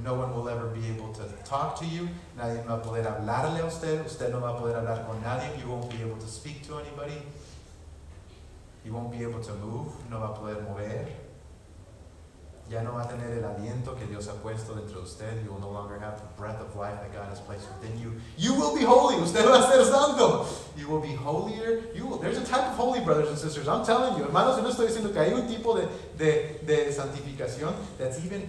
No 0.02 0.14
one 0.14 0.34
will 0.34 0.48
ever 0.48 0.66
be 0.66 0.84
able 0.88 1.12
to 1.12 1.22
talk 1.44 1.78
to 1.78 1.86
you. 1.86 2.08
Nadie 2.36 2.64
va 2.66 2.74
a 2.74 2.78
poder 2.78 3.02
hablarle 3.04 3.60
a 3.60 3.66
usted. 3.66 4.04
Usted 4.04 4.32
no 4.32 4.40
va 4.40 4.56
a 4.56 4.60
poder 4.60 4.74
hablar 4.74 5.06
con 5.06 5.22
nadie. 5.22 5.60
You 5.60 5.68
won't 5.68 5.88
be 5.90 6.00
able 6.02 6.16
to 6.16 6.26
speak 6.26 6.66
to 6.66 6.78
anybody. 6.78 7.22
You 8.84 8.92
won't 8.94 9.12
be 9.12 9.22
able 9.22 9.40
to 9.40 9.54
move. 9.54 9.92
No 10.10 10.18
va 10.18 10.32
a 10.32 10.34
poder 10.34 10.60
mover. 10.62 11.06
Ya 12.72 12.82
no 12.82 12.94
va 12.94 13.02
a 13.02 13.06
tener 13.06 13.30
el 13.30 13.44
aliento 13.44 13.94
que 13.94 14.06
Dios 14.06 14.28
ha 14.28 14.32
puesto 14.40 14.74
dentro 14.74 15.00
de 15.00 15.04
usted. 15.04 15.44
You 15.44 15.52
will 15.52 15.60
no 15.60 15.70
longer 15.70 15.98
have 15.98 16.16
the 16.16 16.26
breath 16.38 16.58
of 16.58 16.74
life 16.74 16.98
that 17.02 17.12
God 17.12 17.28
has 17.28 17.38
placed 17.38 17.68
within 17.68 18.00
you. 18.00 18.14
You 18.38 18.54
will 18.54 18.74
be 18.74 18.82
holy. 18.82 19.16
Usted 19.16 19.44
va 19.44 19.58
a 19.58 19.70
ser 19.70 19.84
santo. 19.84 20.46
You 20.74 20.88
will 20.88 21.02
be 21.02 21.14
holier. 21.14 21.82
You 21.94 22.06
will, 22.06 22.16
there's 22.16 22.38
a 22.38 22.44
type 22.46 22.64
of 22.64 22.74
holy, 22.74 23.00
brothers 23.00 23.28
and 23.28 23.36
sisters. 23.36 23.68
I'm 23.68 23.84
telling 23.84 24.16
you, 24.16 24.24
hermanos, 24.24 24.56
yo 24.56 24.62
no 24.62 24.70
estoy 24.70 24.86
diciendo 24.86 25.12
que 25.12 25.20
hay 25.20 25.34
un 25.34 25.46
tipo 25.46 25.74
de, 25.74 25.86
de, 26.16 26.60
de 26.64 26.90
santificación 26.90 27.74
that's 27.98 28.24
even 28.24 28.48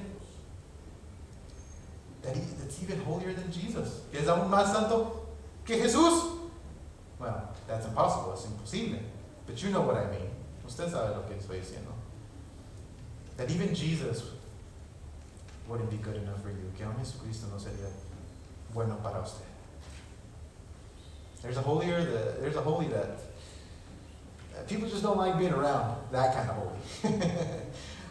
that 2.22 2.34
he, 2.34 2.44
that's 2.62 2.82
even 2.82 3.02
holier 3.04 3.34
than 3.34 3.52
Jesus, 3.52 4.04
que 4.10 4.22
es 4.22 4.28
aún 4.28 4.50
más 4.50 4.72
santo 4.72 5.28
que 5.66 5.76
Jesús. 5.76 6.40
Well, 7.20 7.50
that's 7.68 7.86
impossible, 7.86 8.32
es 8.36 8.46
imposible. 8.46 9.00
But 9.46 9.62
you 9.62 9.70
know 9.70 9.82
what 9.82 9.98
I 9.98 10.10
mean. 10.12 10.30
Usted 10.66 10.90
sabe 10.90 11.14
lo 11.14 11.28
que 11.28 11.36
estoy 11.36 11.60
diciendo. 11.60 11.92
That 13.38 13.50
even 13.50 13.74
Jesus 13.74 14.24
wouldn't 15.68 15.90
be 15.90 15.98
good 15.98 16.16
enough 16.16 16.42
for 16.42 16.50
you. 16.50 16.72
Que 16.78 16.86
aún 16.86 16.98
Jesucristo 17.00 17.48
no 17.50 17.58
sería 17.58 17.90
bueno 18.74 18.98
para 19.02 19.22
usted. 19.22 19.46
There's 21.42 21.58
a 21.58 21.62
holier 21.62 22.04
there's 22.40 22.56
a 22.56 22.62
holy 22.62 22.88
that 22.88 23.20
people 24.68 24.88
just 24.88 25.04
don't 25.04 25.18
like 25.18 25.38
being 25.38 25.52
around 25.52 25.98
that 26.12 26.34
kind 26.36 26.50
of 26.50 26.56
holy. 26.56 27.20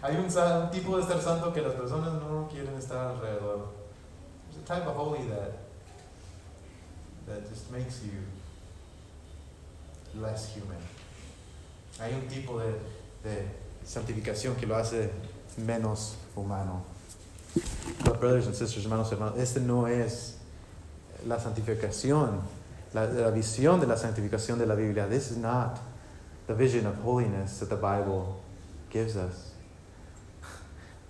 Hay 0.02 0.16
un, 0.16 0.24
un 0.24 0.70
tipo 0.70 0.96
de 0.96 1.02
estar 1.02 1.20
santo 1.20 1.52
que 1.52 1.62
las 1.62 1.74
personas 1.74 2.20
no 2.20 2.48
quieren 2.52 2.76
estar 2.76 3.14
alrededor. 3.14 3.68
There's 4.50 4.62
a 4.62 4.66
type 4.66 4.86
of 4.86 4.96
holy 4.96 5.22
that 5.28 5.52
that 7.26 7.48
just 7.48 7.70
makes 7.70 8.02
you 8.02 8.18
less 10.20 10.54
human. 10.54 10.82
Hay 12.00 12.12
un 12.14 12.28
tipo 12.28 12.58
de, 12.58 12.74
de 13.22 13.48
santificación 13.84 14.56
que 14.56 14.66
lo 14.66 14.76
hace 14.76 15.10
menos 15.58 16.16
humano. 16.36 16.84
But 18.04 18.20
brothers 18.20 18.46
and 18.46 18.54
sisters, 18.54 18.84
hermanos, 18.84 19.10
hermanos, 19.12 19.38
este 19.38 19.60
no 19.60 19.86
es 19.86 20.38
la 21.26 21.36
santificación, 21.36 22.40
la, 22.94 23.06
visión 23.30 23.80
de 23.80 23.86
la 23.86 23.96
santificación 23.96 24.58
de 24.58 24.66
la 24.66 24.74
Biblia. 24.74 25.06
This 25.06 25.30
is 25.30 25.36
not 25.36 25.78
the 26.46 26.54
vision 26.54 26.86
of 26.86 26.96
holiness 27.02 27.58
that 27.60 27.68
the 27.68 27.76
Bible 27.76 28.42
gives 28.90 29.16
us. 29.16 29.52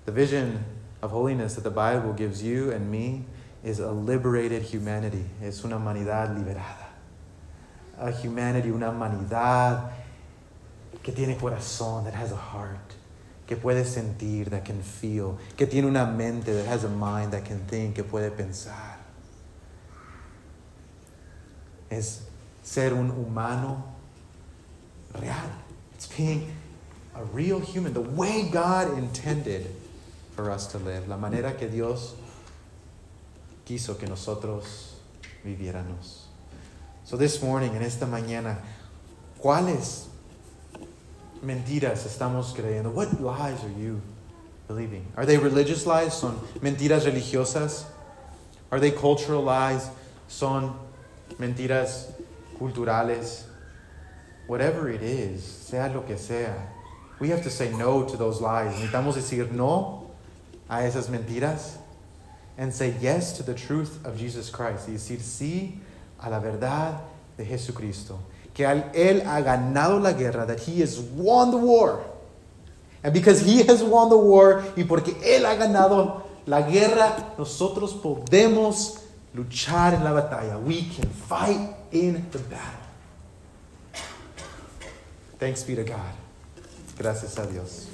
The 0.04 0.12
vision 0.12 0.64
of 1.00 1.12
holiness 1.12 1.54
that 1.54 1.64
the 1.64 1.70
Bible 1.70 2.12
gives 2.12 2.42
you 2.42 2.72
and 2.72 2.90
me 2.90 3.24
is 3.62 3.78
a 3.78 3.92
liberated 3.92 4.62
humanity. 4.62 5.24
Es 5.40 5.64
una 5.64 5.76
humanidad 5.76 6.36
liberada. 6.36 6.88
A 7.98 8.10
humanity, 8.10 8.70
una 8.70 8.90
humanidad 8.90 9.92
que 11.02 11.12
tiene 11.12 11.36
corazón, 11.36 12.04
that 12.04 12.14
has 12.14 12.32
a 12.32 12.36
heart, 12.36 12.94
que 13.46 13.56
puede 13.56 13.84
sentir, 13.84 14.50
that 14.50 14.64
can 14.64 14.82
feel, 14.82 15.38
que 15.56 15.66
tiene 15.66 15.86
una 15.86 16.06
mente, 16.06 16.52
that 16.52 16.66
has 16.66 16.84
a 16.84 16.88
mind 16.88 17.32
that 17.32 17.44
can 17.44 17.60
think, 17.66 17.96
que 17.96 18.04
puede 18.04 18.30
pensar. 18.30 18.98
Es 21.90 22.22
ser 22.62 22.94
un 22.94 23.10
humano 23.10 23.84
real. 25.20 25.50
It's 25.94 26.06
being 26.06 26.50
a 27.14 27.24
real 27.24 27.60
human, 27.60 27.92
the 27.92 28.00
way 28.00 28.48
God 28.50 28.96
intended 28.96 29.66
for 30.34 30.50
us 30.50 30.66
to 30.68 30.78
live, 30.78 31.08
la 31.08 31.16
manera 31.16 31.58
que 31.58 31.68
Dios 31.68 32.14
quiso 33.64 33.98
que 33.98 34.06
nosotros 34.06 34.94
viviéramos. 35.44 36.22
So 37.04 37.16
this 37.16 37.42
morning, 37.42 37.72
en 37.74 37.82
esta 37.82 38.06
mañana, 38.06 38.58
¿cuáles 39.38 40.06
mentiras 41.42 42.06
estamos 42.06 42.54
creyendo? 42.54 42.92
What 42.92 43.20
lies 43.20 43.62
are 43.64 43.80
you 43.80 44.00
believing? 44.68 45.04
Are 45.16 45.26
they 45.26 45.38
religious 45.38 45.86
lies? 45.86 46.14
Son 46.14 46.38
mentiras 46.60 47.04
religiosas? 47.04 47.84
Are 48.70 48.80
they 48.80 48.90
cultural 48.90 49.42
lies? 49.42 49.90
Son 50.28 50.74
mentiras 51.38 52.12
culturales? 52.58 53.44
Whatever 54.46 54.88
it 54.88 55.02
is, 55.02 55.44
sea 55.44 55.90
lo 55.92 56.02
que 56.02 56.16
sea, 56.16 56.54
we 57.20 57.28
have 57.28 57.42
to 57.42 57.50
say 57.50 57.70
no 57.70 58.04
to 58.04 58.16
those 58.16 58.40
lies. 58.40 58.74
Necesitamos 58.74 59.14
decir 59.14 59.50
no 59.52 60.10
a 60.68 60.82
esas 60.82 61.08
mentiras 61.08 61.76
and 62.58 62.72
say 62.72 62.94
yes 63.00 63.36
to 63.36 63.42
the 63.42 63.54
truth 63.54 64.04
of 64.04 64.16
Jesus 64.16 64.50
Christ. 64.50 64.88
Y 64.88 64.94
decir 64.94 65.20
sí 65.20 65.78
a 66.20 66.30
la 66.30 66.40
verdad 66.40 67.00
de 67.36 67.44
Jesucristo. 67.44 68.18
Que 68.54 68.64
Él 68.64 69.22
ha 69.26 69.40
ganado 69.40 69.98
la 69.98 70.12
guerra, 70.12 70.46
that 70.46 70.60
He 70.60 70.80
has 70.80 70.98
won 70.98 71.50
the 71.50 71.56
war. 71.56 72.04
And 73.02 73.12
because 73.12 73.40
He 73.40 73.62
has 73.64 73.82
won 73.82 74.10
the 74.10 74.16
war 74.16 74.64
y 74.76 74.84
porque 74.84 75.14
Él 75.24 75.44
ha 75.44 75.54
ganado 75.54 76.22
la 76.46 76.62
guerra, 76.62 77.34
nosotros 77.38 77.94
podemos 77.94 78.98
luchar 79.34 79.94
en 79.94 80.04
la 80.04 80.12
batalla. 80.12 80.58
We 80.58 80.82
can 80.82 81.08
fight 81.08 81.74
in 81.90 82.26
the 82.30 82.38
battle. 82.38 82.82
Thanks 85.38 85.64
be 85.64 85.74
to 85.74 85.84
God. 85.84 86.14
Gracias 86.96 87.38
a 87.38 87.46
Dios. 87.46 87.88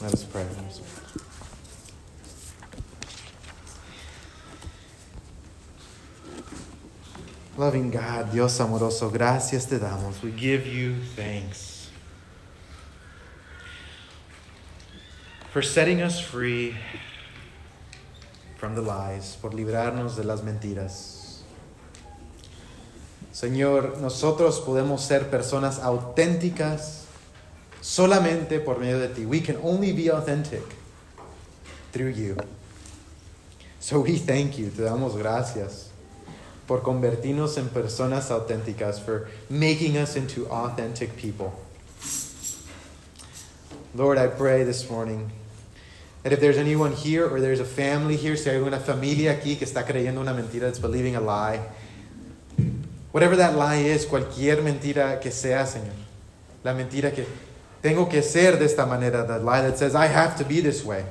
Let 0.00 0.12
us 0.14 0.24
pray. 0.24 0.44
Let 0.44 0.70
us 0.70 0.78
pray. 0.78 0.97
Loving 7.58 7.90
God, 7.90 8.26
Dios 8.30 8.60
amoroso, 8.60 9.10
gracias 9.10 9.66
te 9.66 9.80
damos. 9.80 10.22
We 10.22 10.30
give 10.30 10.64
you 10.64 10.94
thanks 11.16 11.90
for 15.50 15.60
setting 15.60 16.00
us 16.00 16.20
free 16.20 16.76
from 18.58 18.76
the 18.76 18.80
lies, 18.80 19.36
por 19.42 19.50
librarnos 19.54 20.14
de 20.14 20.22
las 20.22 20.42
mentiras. 20.42 21.40
Señor, 23.32 23.98
nosotros 23.98 24.60
podemos 24.60 25.00
ser 25.00 25.28
personas 25.28 25.80
auténticas 25.80 27.06
solamente 27.80 28.60
por 28.60 28.78
medio 28.78 29.00
de 29.00 29.08
ti. 29.08 29.26
We 29.26 29.40
can 29.40 29.56
only 29.64 29.90
be 29.90 30.12
authentic 30.12 30.62
through 31.90 32.12
you. 32.12 32.36
So 33.80 33.98
we 33.98 34.16
thank 34.16 34.58
you, 34.58 34.70
te 34.70 34.82
damos 34.82 35.16
gracias 35.16 35.88
por 36.68 36.82
convertirnos 36.82 37.56
en 37.56 37.70
personas 37.70 38.30
auténticas, 38.30 39.00
for 39.00 39.28
making 39.48 39.96
us 39.96 40.16
into 40.16 40.46
authentic 40.48 41.16
people. 41.16 41.58
Lord, 43.94 44.18
I 44.18 44.26
pray 44.26 44.64
this 44.64 44.88
morning 44.90 45.30
that 46.22 46.32
if 46.34 46.40
there's 46.40 46.58
anyone 46.58 46.92
here 46.92 47.26
or 47.26 47.40
there's 47.40 47.58
a 47.58 47.64
family 47.64 48.16
here, 48.16 48.36
si 48.36 48.50
hay 48.50 48.58
una 48.58 48.78
familia 48.78 49.32
aquí 49.32 49.56
que 49.56 49.66
está 49.66 49.86
creyendo 49.86 50.20
una 50.20 50.34
mentira, 50.34 50.60
that's 50.60 50.78
believing 50.78 51.16
a 51.16 51.20
lie, 51.22 51.58
whatever 53.12 53.34
that 53.34 53.56
lie 53.56 53.76
is, 53.76 54.04
cualquier 54.04 54.56
mentira 54.56 55.22
que 55.22 55.30
sea, 55.30 55.64
Señor, 55.64 55.94
la 56.64 56.74
mentira 56.74 57.14
que 57.14 57.24
tengo 57.80 58.10
que 58.10 58.22
ser 58.22 58.58
de 58.58 58.66
esta 58.66 58.84
manera, 58.84 59.26
the 59.26 59.38
lie 59.38 59.62
that 59.62 59.78
says 59.78 59.94
I 59.94 60.06
have 60.06 60.36
to 60.36 60.44
be 60.44 60.60
this 60.60 60.84
way, 60.84 61.06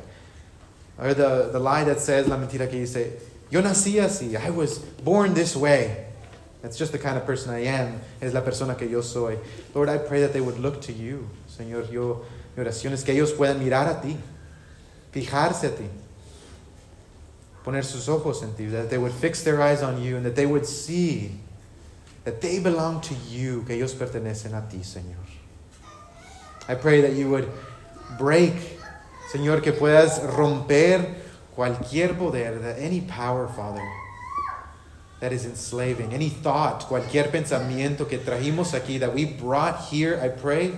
or 1.00 1.16
the, 1.16 1.50
the 1.52 1.60
lie 1.60 1.84
that 1.84 2.00
says, 2.00 2.28
la 2.28 2.38
mentira 2.38 2.70
que 2.70 2.82
dice, 2.82 3.14
yo 3.50 3.62
nací 3.62 3.96
así, 4.00 4.36
I 4.36 4.50
was 4.50 4.80
born 4.80 5.34
this 5.34 5.56
way. 5.56 6.06
That's 6.62 6.78
just 6.78 6.92
the 6.92 7.00
kind 7.00 7.18
of 7.18 7.26
person 7.26 7.54
I 7.54 7.66
am, 7.66 8.02
es 8.20 8.34
la 8.34 8.42
persona 8.42 8.76
que 8.76 8.88
yo 8.88 9.02
soy. 9.02 9.38
Lord, 9.74 9.90
I 9.90 9.98
pray 9.98 10.22
that 10.22 10.34
they 10.34 10.42
would 10.42 10.60
look 10.60 10.82
to 10.82 10.94
you, 10.94 11.30
Señor, 11.50 11.92
yo, 11.92 12.26
mi 12.56 12.64
oración 12.64 12.94
es 12.94 13.04
que 13.04 13.14
ellos 13.14 13.32
puedan 13.32 13.60
mirar 13.60 13.88
a 13.88 14.02
ti, 14.02 14.18
fijarse 15.14 15.68
a 15.68 15.76
ti, 15.76 15.86
poner 17.64 17.84
sus 17.84 18.10
ojos 18.10 18.44
en 18.44 18.54
ti, 18.56 18.66
that 18.68 18.90
they 18.90 18.98
would 18.98 19.14
fix 19.14 19.44
their 19.44 19.62
eyes 19.62 19.84
on 19.84 20.02
you 20.02 20.18
and 20.18 20.26
that 20.26 20.36
they 20.36 20.46
would 20.46 20.66
see 20.66 21.40
that 22.24 22.42
they 22.42 22.60
belong 22.60 23.00
to 23.00 23.14
you, 23.30 23.64
que 23.66 23.76
ellos 23.76 23.94
pertenecen 23.94 24.54
a 24.54 24.68
ti, 24.70 24.80
Señor. 24.80 25.16
I 26.68 26.76
pray 26.76 27.02
that 27.02 27.14
you 27.14 27.30
would 27.30 27.50
break, 28.18 28.54
Señor, 29.32 29.64
que 29.64 29.72
puedas 29.72 30.22
romper 30.36 31.16
cualquier 31.58 32.14
poder, 32.14 32.76
any 32.78 33.02
power, 33.02 33.48
Father, 33.48 33.82
that 35.20 35.34
is 35.34 35.44
enslaving, 35.44 36.14
any 36.14 36.30
thought, 36.30 36.86
cualquier 36.88 37.32
pensamiento 37.32 38.08
que 38.08 38.20
trajimos 38.20 38.76
aquí, 38.76 39.00
that 39.00 39.12
we 39.12 39.26
brought 39.26 39.86
here, 39.90 40.20
I 40.22 40.30
pray, 40.30 40.72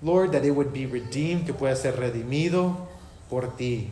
Lord, 0.00 0.30
that 0.30 0.44
it 0.44 0.52
would 0.52 0.72
be 0.72 0.86
redeemed, 0.86 1.46
que 1.46 1.54
pueda 1.54 1.74
ser 1.74 1.90
redimido 1.90 2.86
por 3.28 3.48
ti. 3.58 3.90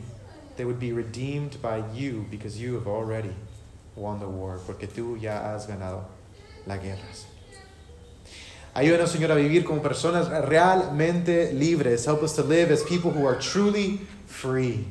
They 0.57 0.65
would 0.65 0.79
be 0.79 0.93
redeemed 0.93 1.61
by 1.61 1.83
you 1.93 2.27
because 2.31 2.61
you 2.61 2.75
have 2.75 2.87
already 2.87 3.35
won 3.97 4.21
the 4.21 4.29
war, 4.29 4.61
porque 4.65 4.87
tú 4.87 5.21
ya 5.21 5.53
has 5.53 5.67
ganado 5.67 6.05
la 6.65 6.77
guerra. 6.77 7.03
Ayúdanos, 8.77 9.11
Señor, 9.11 9.33
a 9.33 9.35
vivir 9.35 9.65
como 9.65 9.83
personas 9.83 10.29
realmente 10.49 11.53
libres. 11.53 12.07
Help 12.07 12.23
us 12.23 12.37
to 12.37 12.45
live 12.45 12.71
as 12.71 12.85
people 12.85 13.11
who 13.11 13.27
are 13.27 13.37
truly 13.37 13.99
free. 14.27 14.87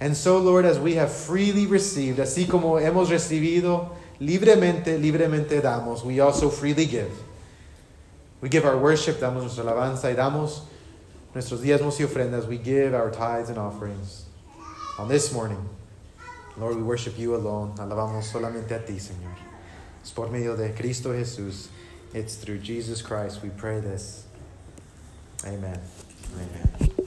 And 0.00 0.16
so, 0.16 0.38
Lord, 0.38 0.64
as 0.64 0.78
we 0.78 0.94
have 0.94 1.12
freely 1.12 1.66
received, 1.66 2.18
así 2.18 2.48
como 2.48 2.78
hemos 2.78 3.10
recibido 3.10 3.90
libremente, 4.18 4.98
libremente 4.98 5.60
damos, 5.60 6.04
we 6.04 6.20
also 6.20 6.48
freely 6.48 6.86
give. 6.86 7.12
We 8.40 8.48
give 8.48 8.64
our 8.64 8.78
worship, 8.78 9.20
damos 9.20 9.42
nuestra 9.42 9.64
alabanza 9.64 10.04
y 10.04 10.14
damos 10.14 10.62
nuestros 11.34 11.60
diezmos 11.60 12.00
y 12.00 12.06
ofrendas. 12.06 12.46
We 12.46 12.56
give 12.56 12.94
our 12.94 13.10
tithes 13.10 13.50
and 13.50 13.58
offerings. 13.58 14.24
On 14.98 15.08
this 15.08 15.32
morning, 15.32 15.68
Lord, 16.56 16.76
we 16.76 16.82
worship 16.82 17.18
you 17.18 17.34
alone. 17.34 17.74
Alabamos 17.76 18.32
solamente 18.32 18.72
a 18.72 18.84
ti, 18.84 18.94
Señor. 18.94 19.36
Es 20.02 20.10
por 20.10 20.28
medio 20.28 20.56
de 20.56 20.72
Cristo 20.72 21.10
Jesús. 21.10 21.68
It's 22.14 22.34
through 22.36 22.58
Jesus 22.58 23.02
Christ 23.02 23.42
we 23.42 23.50
pray 23.50 23.80
this. 23.80 24.24
Amen. 25.44 25.80
Amen. 26.34 27.06